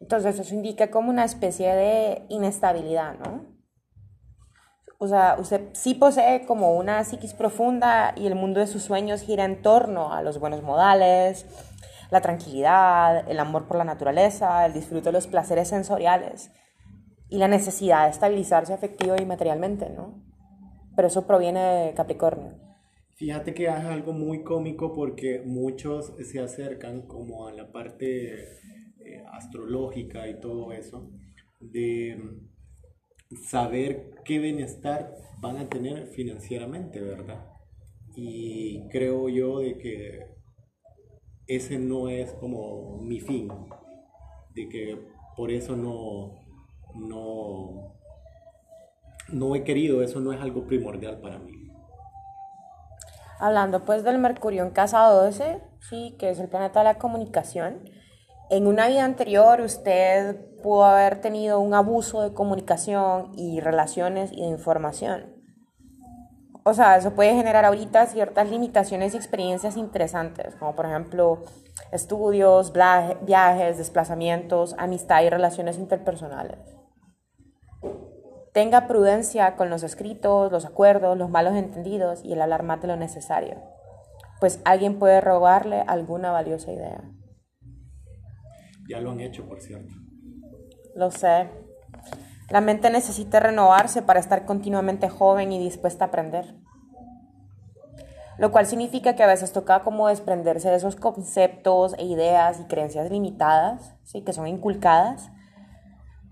Entonces 0.00 0.38
eso 0.38 0.54
indica 0.54 0.90
como 0.90 1.08
una 1.08 1.24
especie 1.24 1.74
de 1.74 2.26
inestabilidad, 2.28 3.14
¿no? 3.14 3.46
O 4.98 5.08
sea, 5.08 5.36
usted 5.38 5.70
sí 5.72 5.94
posee 5.94 6.44
como 6.44 6.76
una 6.76 7.04
psiquis 7.04 7.32
profunda 7.32 8.12
y 8.16 8.26
el 8.26 8.34
mundo 8.34 8.60
de 8.60 8.66
sus 8.66 8.82
sueños 8.82 9.22
gira 9.22 9.46
en 9.46 9.62
torno 9.62 10.12
a 10.12 10.20
los 10.20 10.38
buenos 10.38 10.62
modales, 10.62 11.46
la 12.10 12.20
tranquilidad, 12.20 13.26
el 13.30 13.40
amor 13.40 13.66
por 13.66 13.78
la 13.78 13.84
naturaleza, 13.84 14.66
el 14.66 14.74
disfrute 14.74 15.04
de 15.06 15.12
los 15.12 15.26
placeres 15.26 15.68
sensoriales 15.68 16.50
y 17.34 17.38
la 17.38 17.48
necesidad 17.48 18.04
de 18.04 18.10
estabilizarse 18.10 18.72
afectivo 18.72 19.16
y 19.20 19.26
materialmente, 19.26 19.90
¿no? 19.90 20.22
Pero 20.94 21.08
eso 21.08 21.26
proviene 21.26 21.60
de 21.60 21.94
Capricornio. 21.94 22.52
Fíjate 23.16 23.52
que 23.54 23.64
es 23.64 23.70
algo 23.70 24.12
muy 24.12 24.44
cómico 24.44 24.94
porque 24.94 25.42
muchos 25.44 26.14
se 26.30 26.38
acercan 26.38 27.02
como 27.08 27.48
a 27.48 27.52
la 27.52 27.72
parte 27.72 28.34
eh, 28.34 29.24
astrológica 29.32 30.28
y 30.28 30.38
todo 30.38 30.72
eso, 30.72 31.10
de 31.58 32.16
saber 33.48 34.14
qué 34.24 34.38
bienestar 34.38 35.12
van 35.40 35.56
a 35.56 35.68
tener 35.68 36.06
financieramente, 36.06 37.00
¿verdad? 37.00 37.44
Y 38.14 38.86
creo 38.90 39.28
yo 39.28 39.58
de 39.58 39.76
que 39.76 40.20
ese 41.48 41.80
no 41.80 42.08
es 42.08 42.32
como 42.34 43.00
mi 43.02 43.18
fin, 43.18 43.48
de 44.54 44.68
que 44.68 44.98
por 45.36 45.50
eso 45.50 45.74
no, 45.74 46.43
no, 46.94 47.94
no 49.28 49.54
he 49.54 49.64
querido, 49.64 50.02
eso 50.02 50.20
no 50.20 50.32
es 50.32 50.40
algo 50.40 50.66
primordial 50.66 51.20
para 51.20 51.38
mí. 51.38 51.52
Hablando 53.40 53.84
pues 53.84 54.04
del 54.04 54.18
Mercurio 54.18 54.64
en 54.64 54.70
casa 54.70 55.04
12, 55.06 55.60
sí, 55.80 56.16
que 56.18 56.30
es 56.30 56.38
el 56.38 56.48
planeta 56.48 56.80
de 56.80 56.84
la 56.84 56.98
comunicación, 56.98 57.82
en 58.50 58.66
una 58.66 58.88
vida 58.88 59.04
anterior 59.04 59.60
usted 59.60 60.36
pudo 60.62 60.84
haber 60.84 61.20
tenido 61.20 61.60
un 61.60 61.74
abuso 61.74 62.22
de 62.22 62.32
comunicación 62.32 63.32
y 63.36 63.60
relaciones 63.60 64.30
y 64.32 64.42
de 64.42 64.48
información. 64.48 65.34
O 66.62 66.72
sea, 66.72 66.96
eso 66.96 67.14
puede 67.14 67.34
generar 67.34 67.64
ahorita 67.64 68.06
ciertas 68.06 68.48
limitaciones 68.48 69.12
y 69.12 69.16
experiencias 69.16 69.76
interesantes, 69.76 70.54
como 70.56 70.74
por 70.74 70.86
ejemplo 70.86 71.42
estudios, 71.92 72.72
viajes, 72.72 73.76
desplazamientos, 73.76 74.74
amistad 74.78 75.22
y 75.22 75.28
relaciones 75.28 75.76
interpersonales. 75.76 76.73
Tenga 78.54 78.86
prudencia 78.86 79.56
con 79.56 79.68
los 79.68 79.82
escritos, 79.82 80.52
los 80.52 80.64
acuerdos, 80.64 81.18
los 81.18 81.28
malos 81.28 81.56
entendidos 81.56 82.24
y 82.24 82.34
el 82.34 82.40
hablar 82.40 82.62
más 82.62 82.80
de 82.80 82.86
lo 82.86 82.94
necesario, 82.94 83.60
pues 84.38 84.60
alguien 84.64 85.00
puede 85.00 85.20
robarle 85.20 85.80
alguna 85.88 86.30
valiosa 86.30 86.70
idea. 86.70 87.02
Ya 88.88 89.00
lo 89.00 89.10
han 89.10 89.18
hecho, 89.18 89.44
por 89.48 89.60
cierto. 89.60 89.92
Lo 90.94 91.10
sé. 91.10 91.50
La 92.48 92.60
mente 92.60 92.90
necesita 92.90 93.40
renovarse 93.40 94.02
para 94.02 94.20
estar 94.20 94.46
continuamente 94.46 95.08
joven 95.08 95.50
y 95.50 95.58
dispuesta 95.58 96.04
a 96.04 96.08
aprender. 96.08 96.54
Lo 98.38 98.52
cual 98.52 98.66
significa 98.66 99.16
que 99.16 99.24
a 99.24 99.28
veces 99.28 99.52
toca 99.52 99.80
como 99.80 100.06
desprenderse 100.06 100.70
de 100.70 100.76
esos 100.76 100.94
conceptos 100.94 101.96
e 101.98 102.04
ideas 102.04 102.60
y 102.60 102.64
creencias 102.66 103.10
limitadas, 103.10 103.96
¿sí? 104.04 104.22
que 104.22 104.32
son 104.32 104.46
inculcadas, 104.46 105.32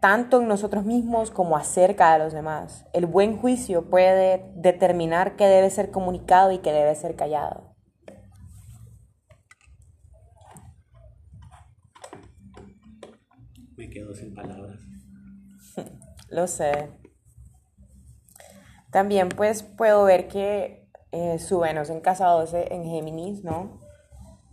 tanto 0.02 0.40
en 0.40 0.48
nosotros 0.48 0.84
mismos 0.84 1.30
como 1.30 1.56
acerca 1.56 2.12
de 2.12 2.18
los 2.18 2.32
demás. 2.32 2.84
El 2.92 3.06
buen 3.06 3.38
juicio 3.38 3.88
puede 3.88 4.50
determinar 4.56 5.36
qué 5.36 5.46
debe 5.46 5.70
ser 5.70 5.92
comunicado 5.92 6.50
y 6.50 6.58
qué 6.58 6.72
debe 6.72 6.92
ser 6.96 7.14
callado. 7.14 7.76
Me 13.76 13.88
quedo 13.88 14.12
sin 14.12 14.34
palabras. 14.34 14.80
Lo 16.30 16.48
sé. 16.48 16.90
También 18.90 19.28
pues 19.28 19.62
puedo 19.62 20.02
ver 20.02 20.26
que 20.26 20.90
eh, 21.12 21.38
su 21.38 21.60
Venus 21.60 21.90
en 21.90 22.00
casa 22.00 22.26
12 22.26 22.74
en 22.74 22.84
Géminis, 22.86 23.44
¿no? 23.44 23.78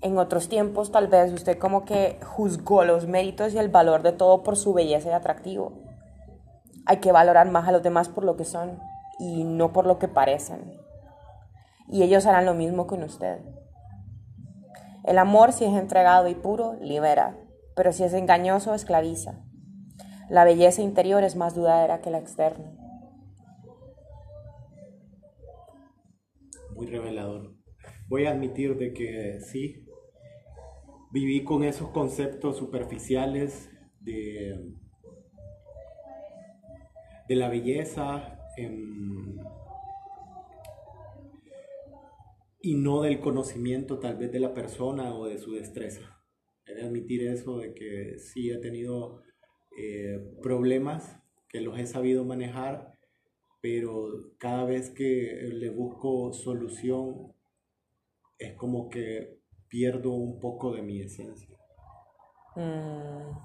En 0.02 0.18
otros 0.18 0.48
tiempos 0.48 0.92
tal 0.92 1.08
vez 1.08 1.32
usted 1.34 1.58
como 1.58 1.84
que 1.84 2.20
juzgó 2.24 2.86
los 2.86 3.08
méritos 3.08 3.54
y 3.54 3.58
el 3.58 3.70
valor 3.70 4.02
de 4.02 4.14
todo 4.14 4.44
por 4.44 4.56
su 4.56 4.74
belleza 4.74 5.10
y 5.10 5.14
atractivo. 5.14 5.74
Hay 6.86 6.98
que 6.98 7.12
valorar 7.12 7.50
más 7.52 7.68
a 7.68 7.72
los 7.72 7.84
demás 7.84 8.10
por 8.10 8.24
lo 8.24 8.38
que 8.38 8.46
son 8.46 8.80
y 9.20 9.44
no 9.44 9.74
por 9.74 9.86
lo 9.86 10.00
que 10.00 10.08
parecen. 10.08 10.80
y 11.92 12.04
ellos 12.04 12.28
harán 12.28 12.46
lo 12.46 12.54
mismo 12.54 12.86
con 12.86 13.02
usted. 13.02 13.40
El 15.04 15.18
amor, 15.18 15.54
si 15.54 15.66
es 15.66 15.74
entregado 15.74 16.28
y 16.28 16.36
puro, 16.36 16.76
libera, 16.82 17.36
pero 17.76 17.92
si 17.92 18.04
es 18.04 18.14
engañoso, 18.14 18.76
esclaviza. 18.76 19.44
La 20.30 20.44
belleza 20.44 20.84
interior 20.84 21.24
es 21.24 21.36
más 21.36 21.56
dudadera 21.56 22.00
que 22.02 22.12
la 22.12 22.20
externa. 22.20 22.72
Muy 26.76 26.86
revelador. 26.86 27.56
Voy 28.08 28.26
a 28.26 28.32
admitir 28.32 28.78
de 28.78 28.94
que 28.94 29.40
sí, 29.42 29.86
viví 31.12 31.44
con 31.44 31.64
esos 31.64 31.90
conceptos 31.90 32.58
superficiales 32.58 33.70
de, 34.00 34.74
de 37.28 37.36
la 37.36 37.50
belleza 37.50 38.36
y 42.62 42.76
no 42.76 43.02
del 43.02 43.20
conocimiento 43.20 44.00
tal 44.00 44.18
vez 44.18 44.32
de 44.32 44.40
la 44.40 44.54
persona 44.54 45.16
o 45.16 45.28
de 45.28 45.38
su 45.38 45.54
destreza. 45.54 46.22
He 46.66 46.76
de 46.76 46.84
admitir 46.84 47.26
eso 47.28 47.58
de 47.58 47.74
que 47.74 48.20
sí 48.20 48.50
he 48.52 48.58
tenido 48.58 49.24
eh, 49.78 50.20
problemas 50.42 51.20
que 51.48 51.62
los 51.62 51.80
he 51.80 51.88
sabido 51.88 52.26
manejar, 52.26 52.94
pero 53.62 54.34
cada 54.38 54.66
vez 54.66 54.90
que 54.90 55.50
le 55.54 55.70
busco 55.70 56.32
solución 56.34 57.34
es 58.38 58.54
como 58.54 58.90
que 58.90 59.39
pierdo 59.70 60.12
un 60.12 60.40
poco 60.40 60.74
de 60.74 60.82
mi 60.82 61.02
esencia. 61.02 61.58
Mm, 62.56 63.38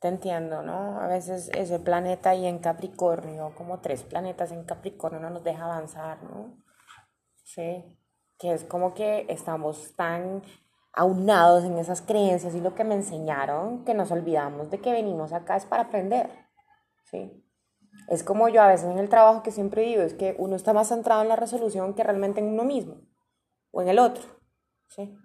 te 0.00 0.08
entiendo, 0.08 0.62
¿no? 0.62 0.98
A 1.00 1.06
veces 1.06 1.50
ese 1.54 1.78
planeta 1.78 2.30
ahí 2.30 2.46
en 2.46 2.58
Capricornio, 2.58 3.52
como 3.54 3.80
tres 3.80 4.02
planetas 4.02 4.50
en 4.50 4.64
Capricornio, 4.64 5.20
no 5.20 5.30
nos 5.30 5.44
deja 5.44 5.64
avanzar, 5.64 6.22
¿no? 6.22 6.56
Sí, 7.44 7.84
que 8.38 8.52
es 8.52 8.64
como 8.64 8.94
que 8.94 9.26
estamos 9.28 9.94
tan 9.96 10.42
aunados 10.92 11.64
en 11.64 11.78
esas 11.78 12.02
creencias 12.02 12.54
y 12.54 12.60
lo 12.60 12.74
que 12.74 12.84
me 12.84 12.94
enseñaron 12.94 13.84
que 13.84 13.94
nos 13.94 14.10
olvidamos 14.10 14.70
de 14.70 14.78
que 14.78 14.90
venimos 14.90 15.32
acá 15.32 15.56
es 15.56 15.66
para 15.66 15.84
aprender, 15.84 16.30
¿sí? 17.04 17.44
Es 18.08 18.24
como 18.24 18.48
yo 18.48 18.62
a 18.62 18.68
veces 18.68 18.88
en 18.88 18.98
el 18.98 19.08
trabajo 19.08 19.42
que 19.42 19.52
siempre 19.52 19.82
digo, 19.82 20.02
es 20.02 20.14
que 20.14 20.34
uno 20.38 20.56
está 20.56 20.72
más 20.72 20.88
centrado 20.88 21.22
en 21.22 21.28
la 21.28 21.36
resolución 21.36 21.94
que 21.94 22.02
realmente 22.02 22.40
en 22.40 22.46
uno 22.46 22.64
mismo 22.64 23.02
o 23.70 23.82
en 23.82 23.88
el 23.88 23.98
otro, 23.98 24.39
¿sí? 24.90 25.16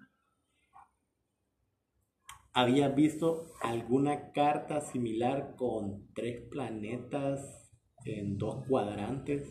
¿Habías 2.52 2.94
visto 2.94 3.48
alguna 3.60 4.32
carta 4.32 4.80
similar 4.80 5.56
con 5.56 6.10
tres 6.14 6.40
planetas 6.50 7.70
en 8.06 8.38
dos 8.38 8.66
cuadrantes? 8.66 9.50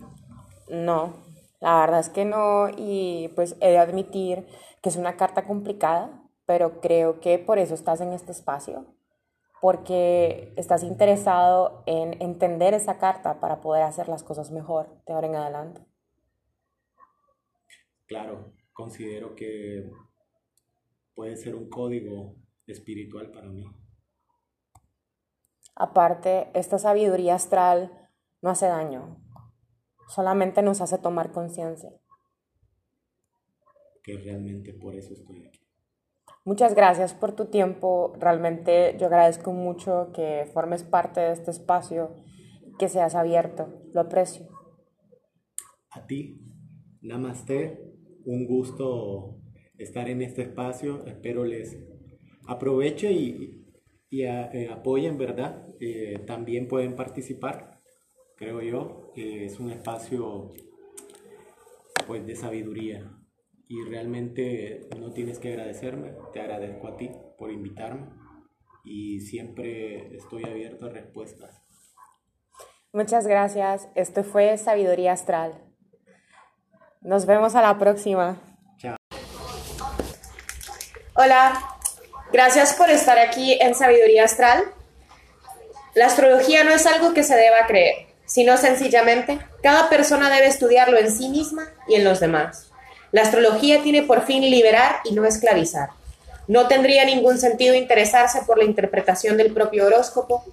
No, 0.70 1.14
la 1.60 1.82
verdad 1.82 2.00
es 2.00 2.10
que 2.10 2.26
no 2.26 2.70
y 2.76 3.32
pues 3.36 3.58
he 3.62 3.70
de 3.70 3.78
admitir 3.78 4.48
que 4.82 4.90
es 4.90 4.96
una 4.96 5.18
carta 5.18 5.44
complicada, 5.44 6.24
pero 6.48 6.82
creo 6.82 7.20
que 7.20 7.38
por 7.38 7.60
eso 7.60 7.76
estás 7.76 8.02
en 8.02 8.12
este 8.12 8.32
espacio, 8.32 8.86
porque 9.62 10.54
estás 10.58 10.82
interesado 10.82 11.84
en 11.86 12.20
entender 12.24 12.74
esa 12.74 12.98
carta 12.98 13.40
para 13.40 13.62
poder 13.62 13.84
hacer 13.84 14.08
las 14.10 14.24
cosas 14.24 14.50
mejor 14.50 14.88
de 15.06 15.14
ahora 15.14 15.28
en 15.28 15.36
adelante. 15.36 15.82
Claro, 18.08 18.52
considero 18.76 19.36
que 19.36 19.90
puede 21.16 21.38
ser 21.38 21.56
un 21.56 21.70
código 21.70 22.36
espiritual 22.68 23.32
para 23.32 23.50
mí. 23.50 23.66
Aparte, 25.76 26.50
esta 26.54 26.78
sabiduría 26.78 27.36
astral 27.36 28.10
no 28.42 28.50
hace 28.50 28.68
daño, 28.68 29.18
solamente 30.08 30.62
nos 30.62 30.82
hace 30.82 30.98
tomar 30.98 31.32
conciencia. 31.32 31.90
Que 34.04 34.18
realmente 34.18 34.74
por 34.74 34.94
eso 34.94 35.14
estoy 35.14 35.48
aquí. 35.48 35.66
Muchas 36.44 36.76
gracias 36.76 37.14
por 37.14 37.32
tu 37.32 37.46
tiempo. 37.46 38.14
Realmente 38.20 38.96
yo 39.00 39.08
agradezco 39.08 39.52
mucho 39.52 40.12
que 40.14 40.50
formes 40.54 40.84
parte 40.84 41.22
de 41.22 41.32
este 41.32 41.50
espacio, 41.50 42.14
que 42.78 42.88
seas 42.88 43.16
abierto. 43.16 43.82
Lo 43.94 44.02
aprecio. 44.02 44.48
A 45.92 46.06
ti, 46.06 46.40
namaste. 47.02 47.95
Un 48.26 48.46
gusto 48.46 49.38
estar 49.78 50.10
en 50.10 50.22
este 50.22 50.42
espacio. 50.42 51.06
Espero 51.06 51.46
les 51.46 51.78
aproveche 52.48 53.12
y, 53.12 53.66
y 54.10 54.24
eh, 54.24 54.70
apoyen, 54.72 55.18
¿verdad? 55.18 55.68
Eh, 55.80 56.24
también 56.26 56.68
pueden 56.68 56.96
participar, 56.96 57.82
creo 58.36 58.62
yo. 58.62 59.12
es 59.16 59.60
un 59.60 59.72
espacio 59.72 60.54
pues, 62.08 62.26
de 62.26 62.36
sabiduría 62.36 63.12
y 63.68 63.84
realmente 63.84 64.88
no 65.00 65.12
tienes 65.12 65.40
que 65.40 65.50
agradecerme, 65.50 66.14
te 66.34 66.40
agradezco 66.40 66.88
a 66.88 66.98
ti 66.98 67.10
por 67.38 67.52
invitarme 67.52 68.10
y 68.84 69.22
siempre 69.22 70.16
estoy 70.16 70.44
abierto 70.44 70.86
a 70.86 70.90
respuestas. 70.90 71.62
Muchas 72.94 73.28
gracias. 73.28 73.90
Esto 73.96 74.24
fue 74.24 74.58
Sabiduría 74.58 75.12
Astral. 75.12 75.65
Nos 77.06 77.26
vemos 77.26 77.56
a 77.56 77.62
la 77.62 77.78
próxima. 77.78 78.36
Chao. 78.78 78.98
Hola, 81.14 81.76
Gracias 82.36 82.74
por 82.74 82.90
estar 82.90 83.18
aquí 83.18 83.58
en 83.62 83.76
Sabiduría 83.76 84.26
Astral. 84.26 84.66
La 85.94 86.08
astrología 86.08 86.66
no 86.66 86.72
es 86.72 86.86
algo 86.86 87.14
que 87.14 87.24
se 87.24 87.36
deba 87.36 87.66
creer, 87.66 88.08
sino 88.26 88.58
sencillamente 88.58 89.40
cada 89.64 89.88
persona 89.88 90.30
debe 90.30 90.48
estudiarlo 90.48 90.98
en 90.98 91.10
sí 91.10 91.30
misma 91.30 91.70
y 91.88 91.96
en 91.96 92.04
los 92.04 92.20
demás. 92.20 92.72
La 93.14 93.22
astrología 93.22 93.82
tiene 93.84 94.02
por 94.02 94.26
fin 94.26 94.42
liberar 94.42 94.98
y 95.06 95.14
no 95.14 95.24
esclavizar. 95.24 95.92
No 96.50 96.68
tendría 96.68 97.06
ningún 97.06 97.38
sentido 97.38 97.74
interesarse 97.74 98.42
por 98.46 98.58
la 98.58 98.66
interpretación 98.66 99.38
del 99.38 99.54
propio 99.54 99.86
horóscopo 99.86 100.44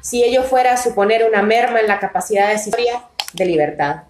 si 0.00 0.22
ello 0.22 0.44
fuera 0.44 0.74
a 0.74 0.76
suponer 0.76 1.24
una 1.28 1.42
merma 1.42 1.80
en 1.80 1.88
la 1.88 1.98
capacidad 1.98 2.50
de 2.50 2.54
historia 2.54 3.02
de 3.32 3.46
libertad. 3.46 4.02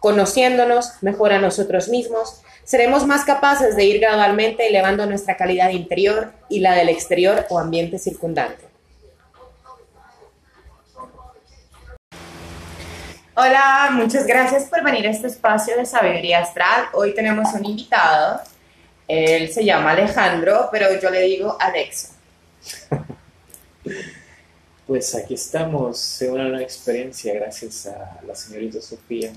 Conociéndonos 0.00 1.02
mejor 1.02 1.32
a 1.32 1.38
nosotros 1.38 1.88
mismos, 1.88 2.42
seremos 2.64 3.06
más 3.06 3.24
capaces 3.24 3.76
de 3.76 3.84
ir 3.84 4.00
gradualmente 4.00 4.66
elevando 4.66 5.06
nuestra 5.06 5.36
calidad 5.36 5.70
interior 5.70 6.32
y 6.48 6.60
la 6.60 6.74
del 6.74 6.88
exterior 6.88 7.46
o 7.48 7.58
ambiente 7.58 7.98
circundante. 7.98 8.64
Hola, 13.38 13.90
muchas 13.92 14.26
gracias 14.26 14.64
por 14.64 14.82
venir 14.82 15.06
a 15.06 15.10
este 15.10 15.26
espacio 15.26 15.76
de 15.76 15.84
sabiduría 15.84 16.38
astral. 16.38 16.86
Hoy 16.94 17.14
tenemos 17.14 17.52
un 17.52 17.66
invitado. 17.66 18.40
Él 19.06 19.52
se 19.52 19.62
llama 19.62 19.90
Alejandro, 19.90 20.68
pero 20.72 20.86
yo 21.00 21.10
le 21.10 21.20
digo 21.20 21.56
Alexa. 21.60 22.14
Pues 24.86 25.14
aquí 25.14 25.34
estamos 25.34 26.22
en 26.22 26.32
una 26.32 26.44
nueva 26.44 26.62
experiencia 26.62 27.34
gracias 27.34 27.86
a 27.86 28.20
la 28.26 28.34
señorita 28.34 28.80
Sofía 28.80 29.32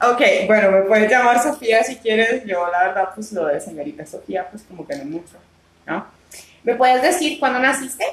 Ok, 0.00 0.20
bueno, 0.46 0.70
me 0.70 0.82
puedes 0.82 1.10
llamar 1.10 1.42
Sofía 1.42 1.82
si 1.84 1.96
quieres. 1.96 2.44
Yo, 2.44 2.66
la 2.70 2.88
verdad, 2.88 3.08
pues 3.14 3.32
lo 3.32 3.46
de 3.46 3.60
señorita 3.60 4.06
Sofía, 4.06 4.48
pues 4.50 4.62
como 4.62 4.86
que 4.86 4.96
no 4.96 5.04
mucho, 5.04 5.36
¿no? 5.86 6.06
¿Me 6.62 6.74
puedes 6.74 7.02
decir 7.02 7.38
cuándo 7.38 7.58
naciste? 7.58 8.04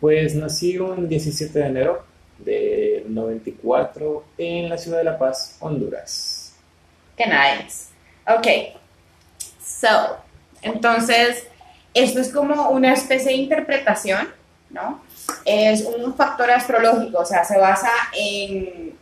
Pues 0.00 0.34
nací 0.34 0.78
un 0.78 1.08
17 1.08 1.58
de 1.58 1.66
enero 1.66 2.04
del 2.38 3.12
94 3.12 4.24
en 4.38 4.68
la 4.68 4.78
ciudad 4.78 4.98
de 4.98 5.04
La 5.04 5.18
Paz, 5.18 5.56
Honduras. 5.60 6.54
Qué 7.16 7.26
nice. 7.26 7.88
Ok, 8.26 8.46
so, 9.62 10.18
entonces, 10.62 11.46
esto 11.94 12.20
es 12.20 12.32
como 12.32 12.70
una 12.70 12.92
especie 12.92 13.28
de 13.28 13.34
interpretación, 13.34 14.28
¿no? 14.70 15.02
Es 15.44 15.82
un 15.82 16.14
factor 16.14 16.50
astrológico, 16.50 17.18
o 17.18 17.24
sea, 17.24 17.44
se 17.44 17.58
basa 17.58 17.90
en 18.14 18.94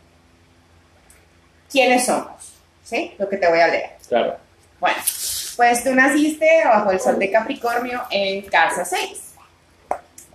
quiénes 1.71 2.05
somos, 2.05 2.53
¿sí? 2.83 3.15
Lo 3.17 3.29
que 3.29 3.37
te 3.37 3.47
voy 3.47 3.59
a 3.59 3.67
leer. 3.67 3.91
Claro. 4.07 4.37
Bueno, 4.79 4.97
pues 5.55 5.83
tú 5.83 5.93
naciste 5.93 6.63
bajo 6.65 6.91
el 6.91 6.99
sol 6.99 7.19
de 7.19 7.31
Capricornio 7.31 8.03
en 8.09 8.41
casa 8.43 8.85
6 8.85 9.33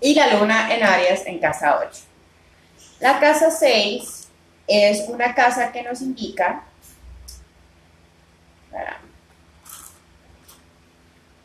y 0.01 0.15
la 0.15 0.35
luna 0.35 0.75
en 0.75 0.83
Aries 0.83 1.27
en 1.27 1.39
casa 1.39 1.79
8. 1.79 2.01
La 3.01 3.19
casa 3.19 3.51
6 3.51 4.29
es 4.67 5.09
una 5.09 5.35
casa 5.35 5.73
que 5.73 5.83
nos 5.83 6.01
indica 6.01 6.63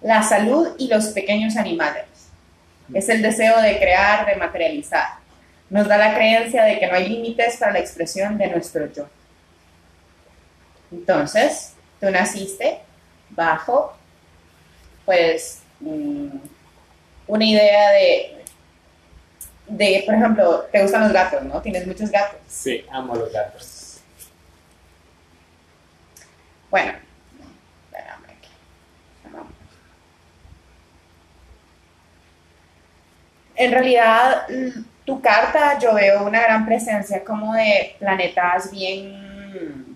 la 0.02 0.23
salud 0.23 0.75
y 0.78 0.88
los 0.88 1.08
pequeños 1.08 1.58
animales. 1.58 2.06
Es 2.93 3.10
el 3.10 3.21
deseo 3.21 3.62
de 3.62 3.78
crear, 3.78 4.25
de 4.25 4.36
materializar. 4.36 5.19
Nos 5.69 5.88
da 5.88 5.97
la 5.97 6.15
creencia 6.15 6.63
de 6.63 6.80
que 6.80 6.88
no 6.88 6.95
hay 6.95 7.08
límites 7.08 7.58
para 7.58 7.73
la 7.73 7.80
expresión 7.80 8.38
de 8.38 8.47
nuestro 8.47 8.91
yo. 8.91 9.08
Entonces, 10.91 11.73
tú 11.99 12.10
naciste 12.10 12.80
bajo, 13.30 13.93
pues, 15.06 15.62
mm, 15.80 16.28
una 17.28 17.45
idea 17.45 17.89
de, 17.91 18.43
de, 19.67 20.04
por 20.06 20.15
ejemplo, 20.15 20.62
te 20.71 20.82
gustan 20.82 21.04
los 21.04 21.13
gatos, 21.13 21.43
¿no? 21.43 21.62
Tienes 21.62 21.86
muchos 21.86 22.10
gatos. 22.10 22.39
Sí, 22.47 22.86
amo 22.91 23.15
los 23.15 23.32
gatos. 23.32 24.02
Bueno. 26.69 26.93
En 33.56 33.71
realidad, 33.73 34.47
mm, 34.47 34.84
tu 35.06 35.21
carta 35.21 35.78
yo 35.80 35.93
veo 35.93 36.25
una 36.25 36.39
gran 36.39 36.65
presencia 36.65 37.25
como 37.25 37.54
de 37.54 37.95
planetas 37.99 38.71
bien 38.71 39.88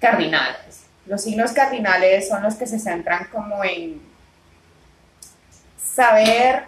cardinales. 0.00 0.82
Los 1.06 1.22
signos 1.22 1.52
cardinales 1.52 2.28
son 2.28 2.42
los 2.42 2.54
que 2.56 2.66
se 2.66 2.78
centran 2.78 3.28
como 3.30 3.62
en 3.64 4.00
saber 5.80 6.64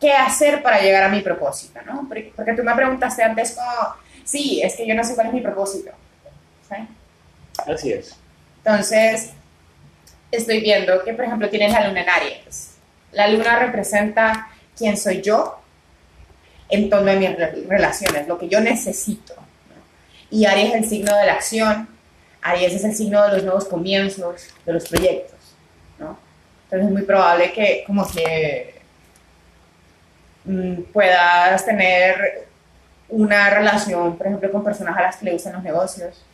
qué 0.00 0.12
hacer 0.12 0.62
para 0.62 0.80
llegar 0.80 1.02
a 1.02 1.08
mi 1.08 1.20
propósito, 1.20 1.80
¿no? 1.86 2.06
Porque, 2.08 2.32
tú 2.56 2.62
me 2.62 2.74
preguntaste 2.74 3.22
antes 3.22 3.52
como, 3.52 3.94
sí, 4.24 4.60
es 4.62 4.76
que 4.76 4.86
yo 4.86 4.94
no 4.94 5.04
sé 5.04 5.14
cuál 5.14 5.28
es 5.28 5.32
mi 5.32 5.40
propósito. 5.40 5.90
¿sí? 6.68 6.76
Así 7.66 7.92
es. 7.92 8.16
Entonces, 8.64 9.30
estoy 10.30 10.60
viendo 10.60 11.02
que, 11.04 11.14
por 11.14 11.24
ejemplo, 11.24 11.48
tienes 11.48 11.72
la 11.72 11.86
luna 11.88 12.02
en 12.02 12.08
Aries. 12.08 12.74
La 13.12 13.28
luna 13.28 13.58
representa 13.58 14.48
quién 14.76 14.96
soy 14.96 15.22
yo 15.22 15.60
en 16.68 16.90
torno 16.90 17.10
a 17.10 17.14
mis 17.14 17.34
re- 17.36 17.64
relaciones, 17.66 18.28
lo 18.28 18.38
que 18.38 18.48
yo 18.48 18.60
necesito. 18.60 19.34
Y 20.30 20.44
Aries 20.44 20.70
es 20.70 20.74
el 20.74 20.88
signo 20.88 21.16
de 21.16 21.26
la 21.26 21.34
acción, 21.34 21.88
Aries 22.42 22.74
es 22.74 22.84
el 22.84 22.94
signo 22.94 23.22
de 23.24 23.32
los 23.32 23.44
nuevos 23.44 23.64
comienzos, 23.66 24.48
de 24.64 24.72
los 24.72 24.88
proyectos. 24.88 25.38
¿no? 25.98 26.18
Entonces 26.64 26.88
es 26.88 26.92
muy 26.92 27.02
probable 27.02 27.52
que 27.52 27.84
como 27.86 28.06
que 28.10 28.80
mm, 30.44 30.82
puedas 30.92 31.64
tener 31.64 32.46
una 33.08 33.50
relación, 33.50 34.16
por 34.18 34.26
ejemplo, 34.26 34.52
con 34.52 34.64
personas 34.64 34.96
a 34.96 35.02
las 35.02 35.16
que 35.16 35.24
le 35.24 35.32
gustan 35.32 35.54
los 35.54 35.62
negocios, 35.62 36.24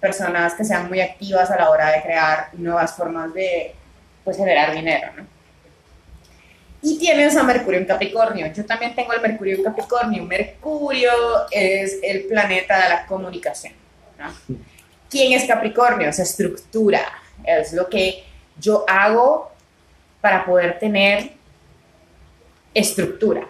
personas 0.00 0.54
que 0.54 0.64
sean 0.64 0.88
muy 0.88 1.00
activas 1.00 1.50
a 1.50 1.56
la 1.56 1.70
hora 1.70 1.90
de 1.90 2.02
crear 2.02 2.48
nuevas 2.54 2.94
formas 2.94 3.32
de 3.32 3.74
pues, 4.24 4.36
generar 4.36 4.72
dinero, 4.72 5.08
¿no? 5.16 5.35
Y 6.86 6.98
tienes 6.98 7.36
a 7.36 7.42
Mercurio 7.42 7.80
en 7.80 7.84
Capricornio. 7.84 8.46
Yo 8.52 8.64
también 8.64 8.94
tengo 8.94 9.12
el 9.12 9.20
Mercurio 9.20 9.56
en 9.56 9.64
Capricornio. 9.64 10.22
Mercurio 10.22 11.10
es 11.50 11.98
el 12.00 12.26
planeta 12.26 12.80
de 12.80 12.88
la 12.90 13.06
comunicación. 13.06 13.72
¿no? 14.16 14.56
¿Quién 15.10 15.32
es 15.32 15.48
Capricornio? 15.48 16.08
Es 16.08 16.20
estructura. 16.20 17.00
Es 17.44 17.72
lo 17.72 17.88
que 17.88 18.22
yo 18.60 18.84
hago 18.86 19.50
para 20.20 20.44
poder 20.46 20.78
tener 20.78 21.32
estructura. 22.72 23.48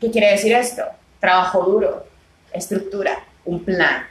¿Qué 0.00 0.10
quiere 0.10 0.30
decir 0.30 0.54
esto? 0.54 0.82
Trabajo 1.20 1.62
duro, 1.62 2.06
estructura, 2.54 3.22
un 3.44 3.62
plan. 3.66 4.06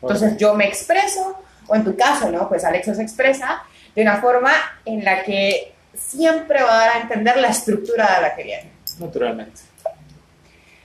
Entonces 0.00 0.38
yo 0.38 0.54
me 0.54 0.68
expreso, 0.68 1.38
o 1.66 1.74
en 1.74 1.84
tu 1.84 1.94
caso, 1.98 2.32
¿no? 2.32 2.48
Pues 2.48 2.64
Alex 2.64 2.96
se 2.96 3.02
expresa 3.02 3.62
de 3.94 4.00
una 4.00 4.22
forma 4.22 4.52
en 4.86 5.04
la 5.04 5.22
que 5.22 5.75
siempre 5.96 6.62
va 6.62 6.74
a 6.74 6.86
dar 6.86 6.96
a 6.96 7.00
entender 7.00 7.36
la 7.38 7.48
estructura 7.48 8.16
de 8.16 8.22
la 8.22 8.34
que 8.34 8.42
viene. 8.42 8.70
Naturalmente. 8.98 9.60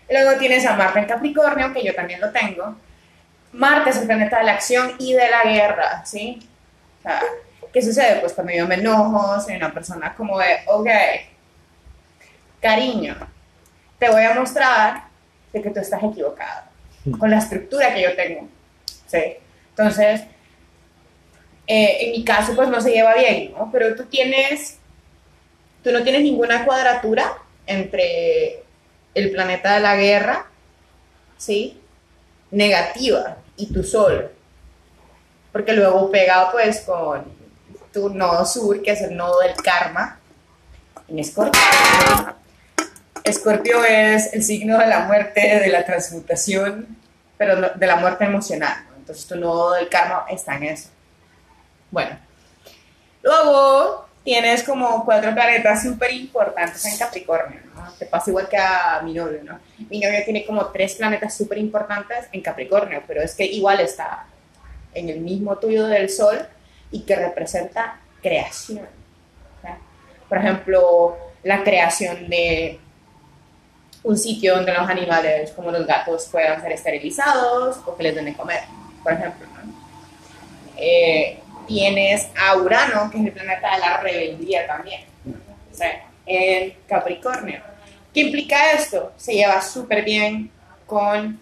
Luego 0.10 0.38
tienes 0.38 0.66
a 0.66 0.76
Marte 0.76 1.00
en 1.00 1.06
Capricornio, 1.06 1.74
que 1.74 1.84
yo 1.84 1.96
también 1.96 2.20
lo 2.20 2.32
tengo. 2.32 2.76
Marte 3.54 3.92
es 3.92 3.98
el 3.98 4.08
planeta 4.08 4.40
de 4.40 4.44
la 4.46 4.54
acción 4.54 4.94
y 5.00 5.14
de 5.14 5.30
la 5.30 5.44
guerra, 5.44 6.06
¿sí? 6.06 6.48
O 7.00 7.02
sea, 7.04 7.22
¿qué 7.72 7.82
sucede? 7.82 8.20
Pues 8.20 8.34
cuando 8.34 8.54
yo 8.54 8.68
me 8.68 8.76
enojo, 8.76 9.40
soy 9.40 9.56
una 9.56 9.74
persona 9.74 10.14
como 10.16 10.38
de, 10.40 10.60
ok, 10.68 10.88
cariño, 12.62 13.16
te 14.00 14.10
voy 14.10 14.24
a 14.24 14.34
mostrar 14.34 15.04
de 15.54 15.62
que 15.62 15.70
tú 15.70 15.80
estás 15.80 16.02
equivocado 16.04 16.64
con 17.18 17.30
la 17.32 17.40
estructura 17.40 17.94
que 17.94 18.02
yo 18.02 18.16
tengo, 18.16 18.48
¿sí? 19.08 19.38
Entonces, 19.70 20.22
eh, 21.68 21.98
en 22.02 22.12
mi 22.12 22.24
caso, 22.24 22.56
pues 22.56 22.70
no 22.70 22.82
se 22.82 22.92
lleva 22.92 23.16
bien, 23.16 23.54
¿no? 23.54 23.70
Pero 23.72 23.96
tú 23.96 24.06
tienes, 24.06 24.78
tú 25.84 25.92
no 25.92 26.04
tienes 26.04 26.22
ninguna 26.22 26.66
cuadratura 26.66 27.38
entre 27.66 28.64
el 29.14 29.32
planeta 29.32 29.76
de 29.76 29.80
la 29.80 29.96
guerra, 29.96 30.46
¿sí? 31.38 31.80
Negativa 32.52 33.38
y 33.56 33.72
tu 33.72 33.84
sol. 33.84 34.32
Porque 35.52 35.74
luego 35.74 36.10
pega 36.12 36.52
pues 36.52 36.82
con 36.82 37.26
tu 37.92 38.10
nodo 38.10 38.46
sur, 38.46 38.82
que 38.82 38.92
es 38.92 39.02
el 39.02 39.16
nodo 39.18 39.40
del 39.40 39.56
karma, 39.56 40.20
en 41.08 41.20
Escorpio. 41.20 41.62
Escorpio 43.24 43.84
es 43.84 44.34
el 44.34 44.44
signo 44.44 44.78
de 44.78 44.88
la 44.88 45.02
muerte, 45.02 45.60
de 45.60 45.68
la 45.68 45.86
transmutación, 45.86 46.98
pero 47.38 47.70
de 47.72 47.88
la 47.88 47.98
muerte 47.98 48.24
emocional. 48.24 48.86
Entonces 48.98 49.28
tu 49.28 49.36
nodo 49.36 49.74
del 49.74 49.90
karma 49.90 50.26
está 50.30 50.56
en 50.56 50.64
eso. 50.64 50.90
Bueno, 51.92 52.18
luego 53.22 54.08
tienes 54.24 54.64
como 54.64 55.04
cuatro 55.04 55.34
planetas 55.34 55.84
súper 55.84 56.14
importantes 56.14 56.86
en 56.86 56.98
Capricornio, 56.98 57.60
¿no? 57.76 57.92
Te 57.94 58.06
pasa 58.06 58.30
igual 58.30 58.48
que 58.48 58.58
a 58.58 59.02
mi 59.04 59.14
novio, 59.14 59.40
¿no? 59.44 59.60
Mi 59.90 60.00
novio 60.00 60.20
tiene 60.24 60.46
como 60.46 60.68
tres 60.68 60.96
planetas 60.96 61.36
súper 61.36 61.58
importantes 61.58 62.28
en 62.32 62.42
Capricornio, 62.42 63.02
pero 63.08 63.22
es 63.22 63.36
que 63.36 63.46
igual 63.46 63.80
está 63.80 64.26
en 64.94 65.10
el 65.10 65.20
mismo 65.22 65.58
tuyo 65.58 65.88
del 65.88 66.10
Sol 66.10 66.38
y 66.92 67.02
que 67.02 67.16
representa 67.16 68.00
creación. 68.22 68.88
Por 70.30 70.38
ejemplo, 70.38 71.18
la 71.44 71.64
creación 71.64 72.30
de 72.30 72.80
un 74.04 74.18
sitio 74.18 74.56
donde 74.56 74.74
los 74.74 74.90
animales, 74.90 75.52
como 75.52 75.72
los 75.72 75.86
gatos, 75.86 76.28
puedan 76.32 76.62
ser 76.62 76.72
esterilizados 76.72 77.80
o 77.86 77.98
que 77.98 78.04
les 78.04 78.16
den 78.16 78.26
de 78.26 78.34
comer, 78.34 78.62
por 79.04 79.12
ejemplo. 79.12 79.46
¿no? 79.48 79.74
Eh, 80.78 81.38
tienes 81.72 82.28
a 82.38 82.58
Urano, 82.58 83.10
que 83.10 83.18
es 83.18 83.26
el 83.26 83.32
planeta 83.32 83.74
de 83.74 83.80
la 83.80 83.98
rebeldía 83.98 84.68
también, 84.68 85.02
en 86.26 86.74
Capricornio. 86.88 87.62
¿Qué 88.14 88.22
implica 88.22 88.74
esto? 88.74 89.14
Se 89.16 89.34
lleva 89.34 89.62
súper 89.62 90.04
bien 90.04 90.52
con 90.86 91.40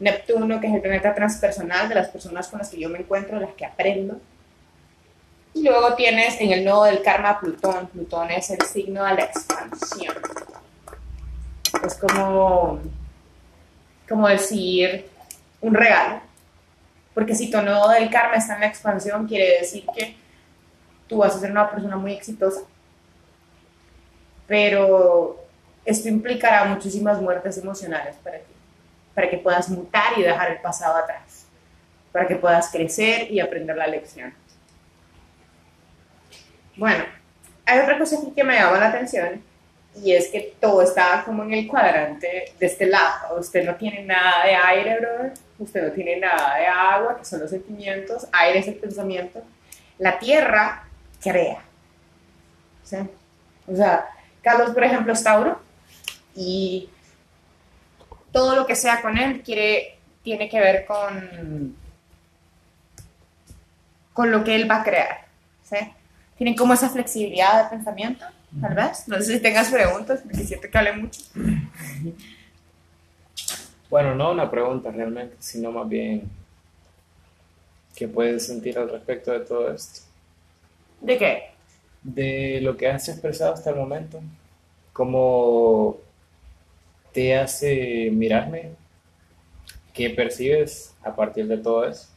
Neptuno, 0.00 0.60
que 0.60 0.66
es 0.66 0.74
el 0.74 0.80
planeta 0.80 1.14
transpersonal 1.14 1.88
de 1.88 1.94
las 1.94 2.08
personas 2.08 2.48
con 2.48 2.58
las 2.58 2.68
que 2.68 2.80
yo 2.80 2.88
me 2.88 2.98
encuentro, 2.98 3.38
las 3.38 3.54
que 3.54 3.64
aprendo. 3.64 4.20
Y 5.54 5.62
luego 5.62 5.94
tienes 5.94 6.40
en 6.40 6.50
el 6.50 6.64
nodo 6.64 6.84
del 6.84 7.02
karma 7.02 7.38
Plutón. 7.38 7.86
Plutón 7.88 8.30
es 8.30 8.50
el 8.50 8.62
signo 8.62 9.04
de 9.04 9.14
la 9.14 9.24
expansión. 9.24 10.16
Es 11.86 11.94
como, 11.94 12.80
como 14.08 14.28
decir 14.28 15.06
un 15.60 15.74
regalo. 15.74 16.29
Porque 17.14 17.34
si 17.34 17.50
tu 17.50 17.60
nodo 17.60 17.90
del 17.90 18.10
karma 18.10 18.36
está 18.36 18.54
en 18.54 18.60
la 18.60 18.66
expansión, 18.66 19.26
quiere 19.26 19.58
decir 19.58 19.84
que 19.94 20.16
tú 21.08 21.18
vas 21.18 21.34
a 21.34 21.40
ser 21.40 21.50
una 21.50 21.70
persona 21.70 21.96
muy 21.96 22.12
exitosa. 22.12 22.60
Pero 24.46 25.44
esto 25.84 26.08
implicará 26.08 26.64
muchísimas 26.64 27.20
muertes 27.20 27.58
emocionales 27.58 28.16
para 28.22 28.38
ti, 28.38 28.52
para 29.14 29.28
que 29.28 29.38
puedas 29.38 29.68
mutar 29.68 30.18
y 30.18 30.22
dejar 30.22 30.52
el 30.52 30.60
pasado 30.60 30.96
atrás, 30.96 31.46
para 32.12 32.26
que 32.26 32.36
puedas 32.36 32.70
crecer 32.70 33.30
y 33.30 33.40
aprender 33.40 33.76
la 33.76 33.86
lección. 33.86 34.32
Bueno, 36.76 37.04
hay 37.66 37.80
otra 37.80 37.98
cosa 37.98 38.16
aquí 38.16 38.32
que 38.34 38.44
me 38.44 38.54
llama 38.54 38.78
la 38.78 38.88
atención 38.88 39.42
y 40.02 40.12
es 40.12 40.28
que 40.28 40.54
todo 40.60 40.82
está 40.82 41.22
como 41.24 41.42
en 41.42 41.52
el 41.52 41.66
cuadrante 41.66 42.52
de 42.58 42.66
este 42.66 42.86
lado. 42.86 43.38
Usted 43.38 43.64
no 43.64 43.74
tiene 43.74 44.04
nada 44.04 44.44
de 44.44 44.54
aire, 44.54 45.00
brother. 45.00 45.32
Usted 45.60 45.88
no 45.88 45.92
tiene 45.92 46.18
nada 46.18 46.56
de 46.56 46.66
agua, 46.66 47.18
que 47.18 47.24
son 47.24 47.40
los 47.40 47.50
sentimientos. 47.50 48.26
Aire 48.32 48.60
es 48.60 48.68
el 48.68 48.76
pensamiento. 48.76 49.42
La 49.98 50.18
tierra 50.18 50.88
crea. 51.22 51.62
¿Sí? 52.82 52.96
O 53.66 53.76
sea, 53.76 54.08
Carlos, 54.42 54.70
por 54.70 54.82
ejemplo, 54.82 55.12
es 55.12 55.22
Tauro 55.22 55.60
y 56.34 56.88
todo 58.32 58.56
lo 58.56 58.66
que 58.66 58.74
sea 58.74 59.02
con 59.02 59.18
él 59.18 59.42
quiere, 59.42 59.98
tiene 60.22 60.48
que 60.48 60.60
ver 60.60 60.86
con, 60.86 61.76
con 64.14 64.30
lo 64.30 64.42
que 64.42 64.56
él 64.56 64.68
va 64.68 64.80
a 64.80 64.84
crear. 64.84 65.26
¿sí? 65.62 65.76
Tienen 66.38 66.56
como 66.56 66.72
esa 66.72 66.88
flexibilidad 66.88 67.64
de 67.64 67.76
pensamiento, 67.76 68.24
tal 68.62 68.74
vez. 68.74 69.06
No 69.08 69.16
sé 69.18 69.34
si 69.34 69.40
tengas 69.40 69.68
preguntas, 69.68 70.20
porque 70.22 70.38
siento 70.38 70.70
que 70.70 70.78
hablé 70.78 70.92
mucho. 70.94 71.20
Bueno, 73.90 74.14
no 74.14 74.30
una 74.30 74.48
pregunta 74.48 74.92
realmente, 74.92 75.34
sino 75.40 75.72
más 75.72 75.88
bien 75.88 76.30
qué 77.96 78.06
puedes 78.06 78.46
sentir 78.46 78.78
al 78.78 78.88
respecto 78.88 79.32
de 79.32 79.40
todo 79.40 79.72
esto. 79.72 80.02
¿De 81.00 81.18
qué? 81.18 81.50
De 82.00 82.60
lo 82.62 82.76
que 82.76 82.88
has 82.88 83.08
expresado 83.08 83.52
hasta 83.52 83.70
el 83.70 83.76
momento, 83.76 84.20
cómo 84.92 85.96
te 87.12 87.36
hace 87.36 88.10
mirarme, 88.12 88.70
qué 89.92 90.10
percibes 90.10 90.94
a 91.02 91.16
partir 91.16 91.48
de 91.48 91.58
todo 91.58 91.84
eso. 91.84 92.08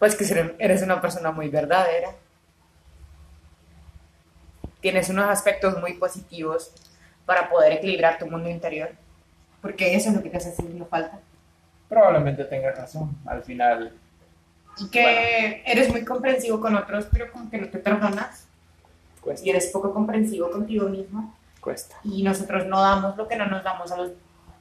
Pues 0.00 0.16
que 0.16 0.24
eres 0.58 0.82
una 0.82 1.00
persona 1.00 1.30
muy 1.30 1.48
verdadera. 1.48 2.16
Tienes 4.80 5.08
unos 5.10 5.26
aspectos 5.26 5.80
muy 5.80 5.94
positivos 5.94 6.72
para 7.24 7.48
poder 7.48 7.74
equilibrar 7.74 8.18
tu 8.18 8.26
mundo 8.26 8.48
interior. 8.48 8.90
Porque 9.62 9.94
eso 9.94 10.10
es 10.10 10.16
lo 10.16 10.22
que 10.22 10.28
te 10.28 10.36
hace 10.36 10.52
sentir 10.52 10.84
falta. 10.84 11.18
Probablemente 11.88 12.44
tengas 12.44 12.76
razón. 12.76 13.16
Al 13.24 13.42
final, 13.42 13.92
Y 14.78 14.88
que 14.90 15.62
eres 15.64 15.88
muy 15.90 16.04
comprensivo 16.04 16.60
con 16.60 16.74
otros, 16.76 17.06
pero 17.12 17.30
como 17.30 17.48
que 17.48 17.58
no 17.58 17.68
te 17.68 17.78
perdonas. 17.78 18.46
Cuesta, 19.20 19.46
Y 19.46 19.50
eres 19.50 19.68
poco 19.68 19.94
comprensivo 19.94 20.50
contigo 20.50 20.88
mismo. 20.88 21.34
cuesta. 21.60 21.96
Y 22.02 22.22
nosotros 22.24 22.66
no 22.66 22.80
damos 22.80 23.16
lo 23.16 23.28
que 23.28 23.36
no 23.36 23.46
nos 23.46 23.62
damos 23.62 23.92
a 23.92 23.96
los... 23.96 24.10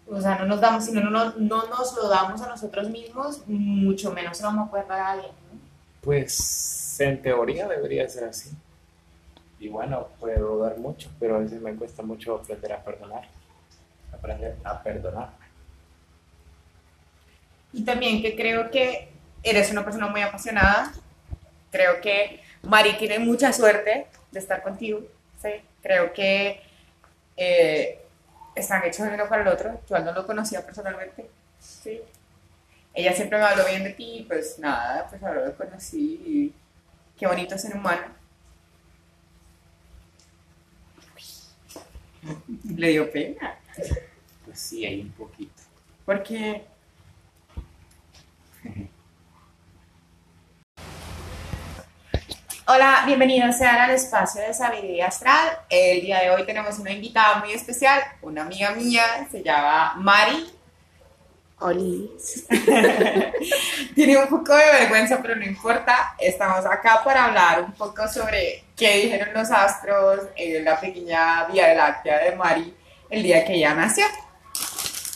O 0.08 0.22
sea, 0.22 0.38
no 0.40 0.46
nos 0.46 0.62
damos, 0.62 0.86
si 0.86 0.92
no, 0.92 1.02
no, 1.10 1.34
no 1.38 1.68
nos 1.68 1.96
lo 1.96 2.10
damos 2.10 2.42
a 2.42 2.48
nosotros 2.50 2.90
mismos, 2.90 3.44
mucho 3.48 4.12
menos 4.12 4.38
se 4.38 4.44
lo 4.44 4.50
vamos 4.50 4.68
a 4.68 4.72
poder 4.72 4.88
dar 4.88 5.00
a 5.00 5.12
alguien. 5.12 5.32
¿no? 5.32 5.60
Pues 6.02 7.00
en 7.00 7.22
teoría 7.22 7.68
debería 7.68 8.08
ser 8.10 8.26
así. 8.26 8.52
Y 9.60 9.70
bueno, 9.70 10.08
puedo 10.20 10.60
dar 10.60 10.78
mucho, 10.78 11.10
pero 11.20 11.36
a 11.38 11.40
veces 11.40 11.62
me 11.62 11.76
cuesta 11.76 12.04
mucho 12.04 12.36
aprender 12.36 12.74
a 12.74 12.84
perdonar. 12.84 13.28
Aprender 14.22 14.56
a 14.64 14.84
perdonar. 14.84 15.30
Y 17.74 17.84
también 17.84 18.22
que 18.22 18.36
creo 18.36 18.70
que 18.70 19.10
eres 19.44 19.72
una 19.72 19.84
persona 19.84 20.08
muy 20.08 20.22
apasionada. 20.22 20.92
Creo 21.72 22.02
que 22.02 22.42
Mari 22.64 22.94
tiene 22.98 23.20
mucha 23.20 23.52
suerte 23.52 24.08
de 24.32 24.40
estar 24.40 24.62
contigo. 24.62 25.02
¿sí? 25.42 25.50
Creo 25.82 26.14
que 26.14 26.62
eh, 27.36 28.00
están 28.56 28.84
hechos 28.84 29.08
el 29.08 29.14
uno 29.14 29.28
para 29.28 29.42
el 29.42 29.48
otro. 29.48 29.82
Yo 29.90 30.00
no 30.00 30.12
lo 30.12 30.28
conocía 30.28 30.66
personalmente. 30.66 31.30
¿sí? 31.60 32.02
Ella 32.94 33.14
siempre 33.14 33.40
me 33.40 33.46
habló 33.46 33.66
bien 33.66 33.84
de 33.84 33.92
ti. 33.92 34.26
Pues 34.28 34.60
nada, 34.60 35.08
pues 35.10 35.24
ahora 35.24 35.46
lo 35.46 35.56
conocí. 35.56 36.54
Qué 37.18 37.28
bonito 37.28 37.58
ser 37.58 37.76
humano. 37.76 38.22
Le 42.76 42.90
dio 42.90 43.12
pena. 43.12 43.58
Pues 44.52 44.60
sí, 44.60 44.86
hay 44.86 45.00
un 45.00 45.12
poquito. 45.14 45.62
Porque 46.06 46.66
Hola, 52.68 53.04
bienvenidos 53.06 53.58
sean 53.58 53.78
al 53.78 53.92
espacio 53.92 54.42
de 54.42 54.54
Sabiduría 54.54 55.08
Astral. 55.08 55.58
El 55.70 56.02
día 56.02 56.20
de 56.20 56.32
hoy 56.32 56.46
tenemos 56.46 56.78
una 56.80 56.92
invitada 56.92 57.40
muy 57.40 57.54
especial, 57.54 58.02
una 58.22 58.42
amiga 58.42 58.72
mía, 58.72 59.26
se 59.32 59.42
llama 59.42 59.94
Mari. 59.96 60.52
Olis. 61.60 62.46
Tiene 63.96 64.18
un 64.18 64.28
poco 64.28 64.54
de 64.54 64.66
vergüenza, 64.66 65.20
pero 65.22 65.38
no 65.38 65.46
importa. 65.46 66.14
Estamos 66.20 66.66
acá 66.66 67.02
para 67.06 67.24
hablar 67.24 67.62
un 67.62 67.72
poco 67.72 68.06
sobre 68.10 68.66
qué 68.76 68.98
dijeron 68.98 69.34
los 69.34 69.50
astros 69.50 70.28
en 70.36 70.66
la 70.66 70.78
pequeña 70.78 71.46
Vía 71.46 71.74
Láctea 71.74 72.26
de 72.26 72.36
Mari 72.36 72.76
el 73.10 73.24
día 73.24 73.46
que 73.46 73.54
ella 73.54 73.74
nació. 73.74 74.04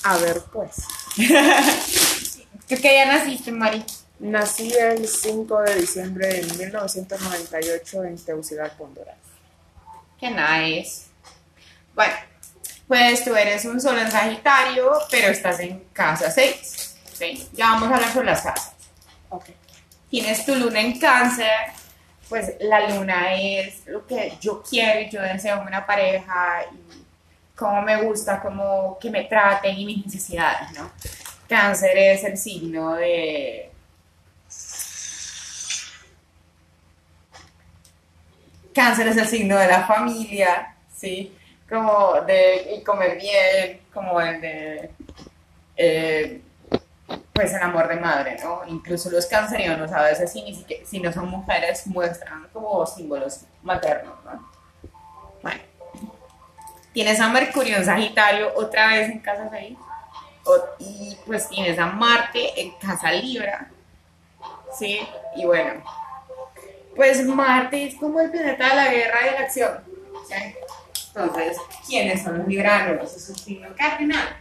A 0.05 0.17
ver, 0.17 0.39
pues. 0.53 0.75
¿Tú 2.67 2.75
qué 2.79 2.91
día 2.91 3.07
naciste, 3.07 3.51
Mari? 3.51 3.83
Nací 4.19 4.71
el 4.71 5.07
5 5.07 5.61
de 5.61 5.75
diciembre 5.81 6.27
de 6.27 6.43
1998 6.43 8.03
en 8.03 8.15
Tegucigalpa, 8.23 8.83
Honduras. 8.83 9.17
Qué 10.19 10.29
nice. 10.29 11.05
Bueno, 11.95 12.13
pues 12.87 13.25
tú 13.25 13.35
eres 13.35 13.65
un 13.65 13.81
solo 13.81 13.99
en 13.99 14.11
Sagitario, 14.11 14.91
pero 15.09 15.29
estás 15.29 15.59
en 15.61 15.79
casa 15.91 16.29
6. 16.29 16.97
¿sí? 17.11 17.49
Ya 17.53 17.71
vamos 17.71 17.89
a 17.89 17.95
hablar 17.95 18.13
sobre 18.13 18.27
las 18.27 18.41
casas. 18.41 18.73
Ok. 19.29 19.45
Tienes 20.11 20.45
tu 20.45 20.53
luna 20.55 20.81
en 20.81 20.99
cáncer, 20.99 21.49
pues 22.29 22.53
la 22.59 22.91
luna 22.91 23.33
es 23.41 23.87
lo 23.87 24.05
que 24.05 24.37
yo 24.39 24.61
quiero 24.61 25.01
y 25.01 25.09
yo 25.09 25.19
deseo 25.23 25.59
en 25.61 25.67
una 25.67 25.83
pareja 25.83 26.63
y 26.71 27.04
cómo 27.55 27.81
me 27.81 28.03
gusta, 28.03 28.41
cómo 28.41 28.97
que 28.99 29.09
me 29.09 29.23
traten 29.23 29.77
y 29.77 29.85
mis 29.85 30.05
necesidades, 30.05 30.71
¿no? 30.77 30.91
Cáncer 31.47 31.97
es 31.97 32.23
el 32.23 32.37
signo 32.37 32.95
de... 32.95 33.71
Cáncer 38.73 39.07
es 39.07 39.17
el 39.17 39.27
signo 39.27 39.57
de 39.57 39.67
la 39.67 39.87
familia, 39.87 40.75
¿sí? 40.93 41.33
Como 41.69 42.21
de 42.21 42.83
comer 42.85 43.17
bien, 43.17 43.81
como 43.93 44.19
el 44.19 44.41
de... 44.41 44.91
eh, 45.77 46.41
pues 47.31 47.53
el 47.53 47.61
amor 47.61 47.87
de 47.87 47.97
madre, 47.97 48.37
¿no? 48.43 48.61
Incluso 48.67 49.09
los 49.09 49.25
cancerianos 49.25 49.91
a 49.91 50.03
veces, 50.03 50.31
si, 50.31 50.65
si 50.85 50.99
no 50.99 51.11
son 51.11 51.29
mujeres, 51.29 51.85
muestran 51.87 52.47
como 52.51 52.85
símbolos 52.85 53.41
maternos, 53.61 54.15
¿no? 54.23 54.54
Tienes 56.95 57.19
a 57.19 57.27
Mercurio 57.27 57.75
en 57.75 57.83
Sagitario 57.83 58.53
otra 58.55 58.87
vez 58.87 59.09
en 59.09 59.19
casa 59.19 59.49
6, 59.51 59.77
y 60.79 61.17
pues 61.25 61.49
tienes 61.49 61.77
a 61.77 61.87
Marte 61.87 62.61
en 62.61 62.71
casa 62.77 63.11
Libra, 63.11 63.69
¿sí? 64.79 65.01
Y 65.35 65.43
bueno, 65.43 65.83
pues 66.95 67.25
Marte 67.25 67.87
es 67.87 67.95
como 67.95 68.21
el 68.21 68.31
planeta 68.31 68.69
de 68.69 68.75
la 68.77 68.93
guerra 68.93 69.17
y 69.21 69.25
de 69.25 69.31
la 69.31 69.39
acción, 69.39 69.83
¿sí? 70.25 70.55
Entonces, 71.07 71.57
¿quiénes 71.85 72.23
son 72.23 72.37
los 72.37 72.47
libranos? 72.47 73.13
Es 73.13 73.45
un 73.45 73.73
cardinal. 73.73 74.37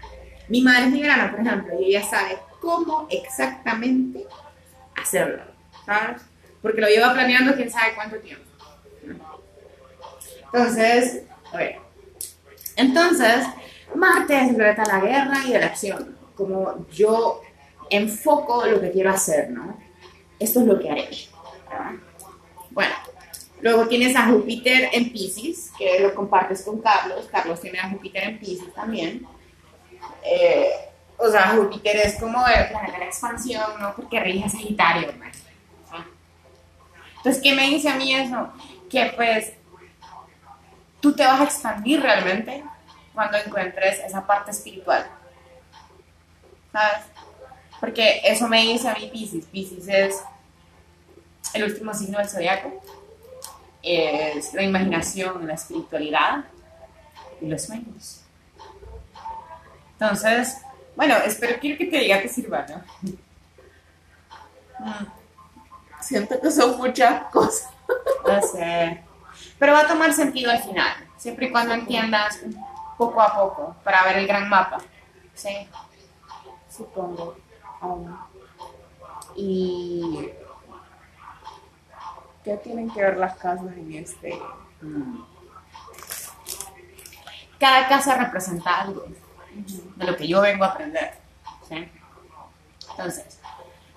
Mi 0.47 0.62
madre 0.62 0.85
es 0.85 0.93
librana, 0.93 1.33
por 1.33 1.40
ejemplo, 1.40 1.81
y 1.81 1.87
ella 1.87 2.05
sabe 2.05 2.38
cómo 2.61 3.09
exactamente 3.11 4.29
hacerlo, 4.95 5.43
¿sabes? 5.85 6.23
Porque 6.62 6.81
lo 6.81 6.87
lleva 6.87 7.14
planeando 7.14 7.57
quién 7.57 7.69
sabe 7.69 7.97
cuánto 7.97 8.17
tiempo. 8.19 8.49
Entonces, 10.53 11.25
a. 11.53 11.81
Entonces, 12.77 13.47
Marte 13.95 14.41
es 14.41 14.51
el 14.51 14.57
de 14.57 14.75
la 14.75 15.01
guerra 15.01 15.39
y 15.47 15.53
de 15.53 15.61
la 15.61 15.67
acción. 15.67 16.17
Como 16.37 16.87
yo 16.89 17.41
enfoco 17.91 18.67
lo 18.67 18.81
que 18.81 18.91
quiero 18.91 19.11
hacer, 19.11 19.51
¿no? 19.51 19.77
Esto 20.39 20.61
es 20.61 20.67
lo 20.67 20.79
que 20.79 20.91
haré. 20.91 21.09
Bueno, 22.71 22.95
luego 23.61 23.87
tienes 23.87 24.17
a 24.17 24.27
Júpiter 24.27 24.91
en 24.93 25.13
Pisces, 25.13 25.71
que 25.79 26.01
lo 26.01 26.15
compartes 26.15 26.63
con 26.63 26.81
Carlos. 26.81 27.29
Carlos 27.31 27.61
tiene 27.61 27.79
a 27.79 27.89
Júpiter 27.91 28.25
en 28.25 28.39
Pisces 28.39 28.75
también. 28.75 29.27
Eh, 30.25 30.71
o 31.17 31.31
sea, 31.31 31.51
Júpiter 31.51 31.97
es 31.97 32.19
como 32.19 32.45
el 32.49 32.69
planeta 32.69 32.93
de 32.93 32.99
la 32.99 33.05
expansión, 33.07 33.81
¿no? 33.81 33.95
Porque 33.95 34.21
rige 34.21 34.45
a 34.45 34.49
Sagitario. 34.49 35.13
Entonces, 37.17 37.43
¿qué 37.43 37.55
me 37.55 37.71
dice 37.71 37.89
a 37.89 37.95
mí 37.95 38.15
eso? 38.15 38.49
Que 38.91 39.13
pues 39.17 39.55
tú 41.05 41.12
te 41.12 41.23
vas 41.23 41.38
a 41.38 41.45
expandir 41.45 42.01
realmente 42.01 42.64
cuando 43.12 43.37
encuentres 43.37 44.01
esa 44.01 44.27
parte 44.27 44.53
espiritual. 44.53 45.07
¿Sabes? 46.73 47.05
Porque 47.79 48.23
eso 48.25 48.49
me 48.49 48.62
dice 48.62 48.88
a 48.88 48.95
mí 48.95 49.11
Pisces. 49.12 49.45
Pisces 49.45 49.87
es 49.87 50.23
el 51.53 51.64
último 51.64 51.93
signo 51.93 52.17
del 52.17 52.29
zodiaco. 52.31 52.83
Es 53.83 54.55
la 54.55 54.62
imaginación, 54.62 55.47
la 55.47 55.53
espiritualidad 55.53 56.47
y 57.43 57.49
los 57.49 57.61
sueños. 57.61 58.23
Entonces, 59.93 60.57
bueno, 60.97 61.17
espero 61.19 61.61
quiero 61.61 61.77
que 61.77 61.85
te 61.85 61.99
diga 61.99 62.23
que 62.23 62.31
sirva, 62.31 62.64
¿no? 62.67 62.83
Mm, 64.79 65.07
Siento 66.01 66.40
que 66.40 66.51
son 66.51 66.79
muchas 66.79 67.25
cosas. 67.25 67.69
No 68.27 68.40
sé. 68.40 69.05
Pero 69.64 69.77
va 69.77 69.81
a 69.81 69.88
tomar 69.88 70.12
sentido 70.12 70.50
al 70.50 70.62
final, 70.62 70.92
siempre 71.16 71.46
y 71.46 71.50
cuando 71.50 71.72
entiendas 71.72 72.38
poco 72.98 73.22
a 73.22 73.35
poco 73.35 73.74
para 73.83 74.05
ver 74.05 74.18
el 74.18 74.27
gran 74.27 74.46
mapa. 74.46 74.77
¿sí? 75.33 75.66
Supongo. 76.68 77.35
Um, 77.81 78.14
y. 79.35 80.29
¿Qué 82.44 82.59
tienen 82.59 82.90
que 82.90 83.00
ver 83.00 83.16
las 83.16 83.37
casas 83.38 83.72
en 83.74 83.94
este? 83.94 84.38
Cada 87.59 87.88
casa 87.88 88.16
representa 88.16 88.83
algo 88.83 89.07
de 89.96 90.05
lo 90.05 90.14
que 90.14 90.29
yo 90.29 90.42
vengo 90.42 90.64
a 90.64 90.72
aprender. 90.72 91.14
¿sí? 91.66 91.90
Entonces, 92.90 93.40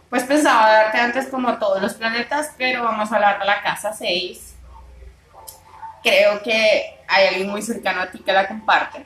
pues 0.10 0.23
pensaba 0.23 0.71
darte 0.71 0.97
antes 0.97 1.27
como 1.27 1.58
todos 1.58 1.82
los 1.82 1.95
planetas, 1.95 2.53
pero 2.58 2.86
vamos 2.86 3.12
a 3.12 3.15
hablar 3.15 3.39
de 3.39 3.45
la 3.45 3.62
casa 3.62 3.91
6. 3.91 4.53
Creo 6.08 6.41
que 6.41 7.04
hay 7.06 7.28
alguien 7.28 7.50
muy 7.50 7.62
cercano 7.62 8.02
a 8.02 8.10
ti 8.10 8.20
que 8.20 8.32
la 8.32 8.48
comparte. 8.48 9.06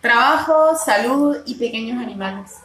Trabajo, 0.00 0.74
salud 0.74 1.42
y 1.44 1.54
pequeños 1.56 2.02
animales. 2.02 2.62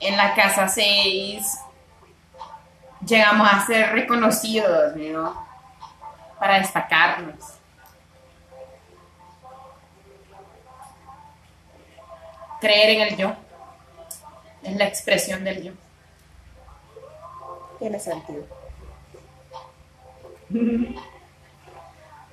En 0.00 0.16
la 0.16 0.34
casa 0.34 0.66
6 0.66 1.58
llegamos 3.06 3.46
a 3.52 3.66
ser 3.66 3.92
reconocidos, 3.92 4.96
¿no? 4.96 5.46
Para 6.38 6.58
destacarnos. 6.58 7.58
Creer 12.62 12.88
en 12.88 13.00
el 13.02 13.16
yo. 13.18 13.43
Es 14.64 14.76
la 14.76 14.86
expresión 14.86 15.44
del 15.44 15.62
yo. 15.62 15.72
Tiene 17.78 18.00
sentido. 18.00 18.44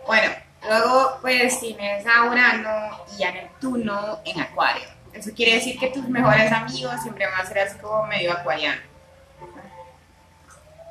Bueno, 0.07 0.31
Luego, 0.67 1.17
pues 1.21 1.59
tienes 1.59 2.05
a 2.05 2.25
Urano 2.25 3.03
y 3.17 3.23
a 3.23 3.31
Neptuno 3.31 4.19
en 4.23 4.39
Acuario. 4.41 4.87
Eso 5.11 5.31
quiere 5.35 5.55
decir 5.55 5.79
que 5.79 5.87
tus 5.87 6.07
mejores 6.07 6.51
amigos 6.51 7.01
siempre 7.01 7.25
van 7.25 7.41
a 7.41 7.45
ser 7.45 7.59
así 7.59 7.77
como 7.79 8.05
medio 8.05 8.31
acuariano. 8.31 8.81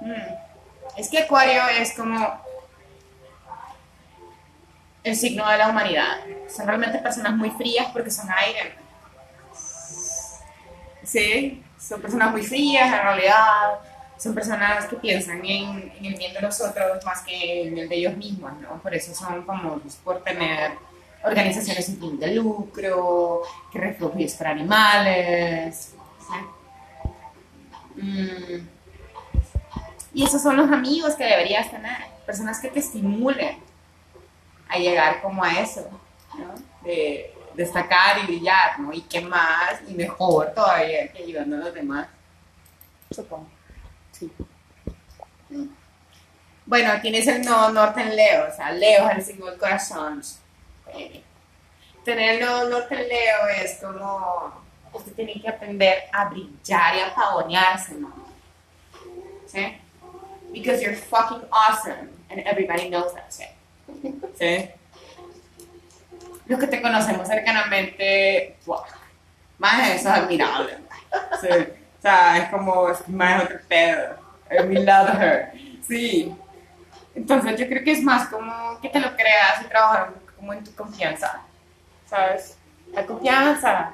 Mm. 0.00 0.34
Es 0.96 1.08
que 1.08 1.20
Acuario 1.20 1.62
es 1.68 1.94
como 1.94 2.42
el 5.04 5.16
signo 5.16 5.48
de 5.48 5.58
la 5.58 5.68
humanidad. 5.68 6.16
Son 6.54 6.66
realmente 6.66 6.98
personas 6.98 7.32
muy 7.34 7.50
frías 7.50 7.86
porque 7.92 8.10
son 8.10 8.28
aire. 8.30 8.74
Sí, 11.04 11.62
son 11.78 12.00
personas 12.00 12.30
muy 12.32 12.42
frías 12.42 12.92
en 12.92 13.02
realidad. 13.02 13.80
Son 14.18 14.34
personas 14.34 14.84
que 14.86 14.96
piensan 14.96 15.44
en, 15.44 15.92
en 15.96 16.04
el 16.04 16.14
bien 16.14 16.34
de 16.34 16.42
los 16.42 16.60
otros 16.60 17.04
más 17.04 17.22
que 17.22 17.68
en 17.68 17.78
el 17.78 17.88
de 17.88 17.96
ellos 17.96 18.16
mismos, 18.16 18.52
¿no? 18.60 18.80
Por 18.82 18.94
eso 18.94 19.14
son 19.14 19.46
famosos 19.46 19.96
por 19.96 20.22
tener 20.22 20.72
organizaciones 21.24 21.86
sin 21.86 21.98
fin 21.98 22.18
de 22.18 22.34
lucro, 22.34 23.42
que 23.72 23.78
refugios 23.78 24.34
para 24.34 24.50
animales. 24.50 25.94
¿sí? 27.96 28.02
Mm. 28.02 28.68
Y 30.12 30.24
esos 30.24 30.42
son 30.42 30.56
los 30.56 30.70
amigos 30.70 31.14
que 31.14 31.24
deberías 31.24 31.70
tener, 31.70 31.96
personas 32.26 32.60
que 32.60 32.68
te 32.68 32.80
estimulen 32.80 33.58
a 34.68 34.78
llegar 34.78 35.20
como 35.22 35.42
a 35.44 35.60
eso, 35.60 35.88
¿no? 36.38 36.54
Destacar 37.54 38.18
y 38.18 38.26
brillar, 38.26 38.80
¿no? 38.80 38.92
Y 38.92 39.02
qué 39.02 39.20
más, 39.20 39.80
y 39.88 39.94
mejor 39.94 40.52
todavía 40.54 41.10
que 41.12 41.22
ayudando 41.22 41.56
a 41.56 41.60
los 41.60 41.74
demás, 41.74 42.08
supongo. 43.10 43.48
Sí. 44.12 44.30
Bueno, 46.66 47.00
tienes 47.00 47.26
el 47.26 47.42
nodo 47.42 47.70
norte 47.70 48.00
en 48.00 48.14
Leo, 48.14 48.48
o 48.48 48.54
sea, 48.54 48.70
Leo 48.70 49.08
es 49.10 49.16
el 49.16 49.24
signo 49.24 49.46
del 49.46 49.58
corazón. 49.58 50.22
Eh, 50.94 51.22
tener 52.04 52.36
el 52.36 52.40
nodo 52.40 52.68
norte 52.68 52.94
en 52.94 53.08
Leo 53.08 53.48
es 53.60 53.78
como, 53.78 54.62
usted 54.92 55.12
tiene 55.14 55.40
que 55.40 55.48
aprender 55.48 56.04
a 56.12 56.26
brillar 56.26 56.96
y 56.96 57.00
a 57.00 57.14
pavonearse, 57.14 57.94
¿no? 57.94 58.12
¿Sí? 59.46 59.76
Because 60.52 60.82
you're 60.82 60.96
fucking 60.96 61.42
awesome 61.50 62.10
and 62.28 62.40
everybody 62.46 62.88
knows 62.88 63.12
that 63.14 63.30
shit. 63.30 63.50
¿Sí? 64.38 64.70
Los 66.50 66.58
que 66.58 66.66
te 66.66 66.82
conocemos 66.82 67.28
cercanamente, 67.28 68.56
wow, 68.66 68.82
más 69.58 69.88
eso 69.90 70.08
es 70.08 70.14
admirable. 70.16 70.78
O 71.32 72.02
sea, 72.02 72.38
es 72.38 72.48
como, 72.48 72.88
más 73.06 73.44
otro 73.44 73.60
pedo. 73.68 74.16
We 74.50 74.84
love 74.84 75.14
her. 75.20 75.52
Sí. 75.86 76.34
Entonces 77.14 77.56
yo 77.56 77.68
creo 77.68 77.84
que 77.84 77.92
es 77.92 78.02
más 78.02 78.26
como 78.26 78.80
que 78.80 78.88
te 78.88 78.98
lo 78.98 79.14
creas 79.14 79.62
y 79.62 79.66
trabajar 79.66 80.12
como 80.34 80.52
en 80.52 80.64
tu 80.64 80.74
confianza. 80.74 81.40
¿Sabes? 82.08 82.58
La 82.92 83.06
confianza. 83.06 83.92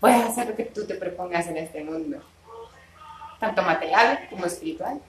Puedes 0.00 0.24
hacer 0.24 0.48
lo 0.48 0.56
que 0.56 0.64
tú 0.64 0.84
te 0.88 0.96
propongas 0.96 1.46
en 1.46 1.58
este 1.58 1.84
mundo. 1.84 2.18
Tanto 3.38 3.62
material 3.62 4.26
como 4.30 4.46
espiritual. 4.46 5.00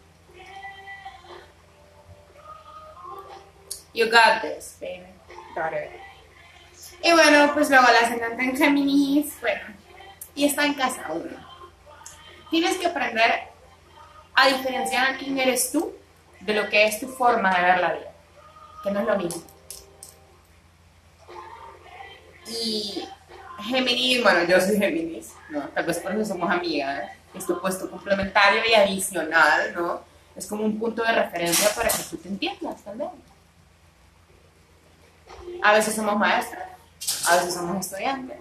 You 3.91 4.05
got 4.05 4.43
this, 4.43 4.77
baby. 4.79 5.07
Got 5.55 5.73
it. 5.73 6.14
Y 7.05 7.11
bueno, 7.11 7.53
pues 7.53 7.69
luego 7.69 7.85
la 7.85 7.99
ascendente 7.99 8.43
en 8.43 8.57
Géminis, 8.57 9.39
bueno, 9.39 9.61
y 10.33 10.45
está 10.45 10.65
en 10.65 10.73
casa 10.73 11.05
uno. 11.13 11.37
Tienes 12.49 12.77
que 12.77 12.87
aprender 12.87 13.41
a 14.33 14.47
diferenciar 14.47 15.15
quién 15.19 15.37
eres 15.37 15.71
tú 15.71 15.93
de 16.39 16.55
lo 16.55 16.67
que 16.67 16.83
es 16.83 16.99
tu 16.99 17.07
forma 17.07 17.55
de 17.55 17.61
ver 17.61 17.79
la 17.79 17.93
vida, 17.93 18.11
que 18.83 18.89
no 18.89 19.01
es 19.01 19.05
lo 19.05 19.17
mismo. 19.17 19.43
Y 22.47 23.07
Géminis, 23.59 24.23
bueno, 24.23 24.43
yo 24.45 24.59
soy 24.59 24.79
Géminis, 24.79 25.31
¿no? 25.49 25.61
Tal 25.61 25.85
vez 25.85 25.99
por 25.99 26.11
eso 26.11 26.25
somos 26.25 26.49
amigas. 26.49 27.11
Es 27.35 27.45
puesto 27.45 27.91
complementario 27.91 28.63
y 28.67 28.73
adicional, 28.73 29.75
¿no? 29.75 30.01
Es 30.35 30.47
como 30.47 30.63
un 30.63 30.79
punto 30.79 31.03
de 31.03 31.11
referencia 31.11 31.69
para 31.75 31.87
que 31.87 32.03
tú 32.09 32.17
te 32.17 32.29
entiendas 32.29 32.81
también. 32.81 33.11
A 35.61 35.71
veces 35.73 35.93
somos 35.93 36.17
maestras, 36.17 36.74
a 37.27 37.35
veces 37.37 37.53
somos 37.53 37.85
estudiantes. 37.85 38.37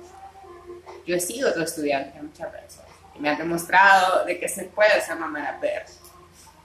Yo 1.07 1.17
he 1.17 1.21
sido 1.21 1.51
otro 1.51 1.63
estudiante 1.63 2.21
muchas 2.21 2.53
veces 2.53 2.81
y 3.15 3.21
me 3.21 3.31
han 3.31 3.39
demostrado 3.39 4.25
de 4.25 4.39
que 4.39 4.49
se 4.49 4.65
puede 4.65 5.01
ser 5.01 5.17
mamá 5.17 5.59
ver. 5.61 5.87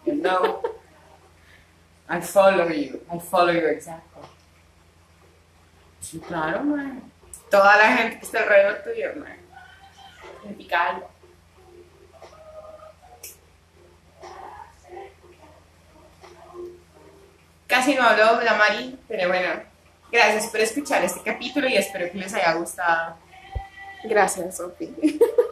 You 0.05 0.13
know, 0.15 0.61
I 2.09 2.21
follow 2.21 2.69
you, 2.69 3.01
I 3.11 3.19
follow 3.19 3.53
your 3.53 3.69
example. 3.69 4.23
Sí, 5.99 6.19
claro, 6.19 6.63
man. 6.63 7.11
Toda 7.51 7.77
la 7.77 7.97
gente 7.97 8.19
que 8.19 8.25
está 8.25 8.39
alrededor 8.39 8.83
tuyo, 8.83 9.15
man. 9.17 9.37
Significa 10.41 10.89
algo. 10.89 11.09
Casi 17.67 17.93
no 17.93 18.03
habló 18.03 18.37
de 18.37 18.45
la 18.45 18.55
Mari, 18.55 18.99
pero 19.07 19.27
bueno, 19.27 19.61
gracias 20.11 20.47
por 20.47 20.59
escuchar 20.59 21.03
este 21.03 21.21
capítulo 21.21 21.67
y 21.67 21.75
espero 21.75 22.11
que 22.11 22.17
les 22.17 22.33
haya 22.33 22.53
gustado. 22.53 23.15
Gracias, 24.03 24.57
Sofi. 24.57 24.95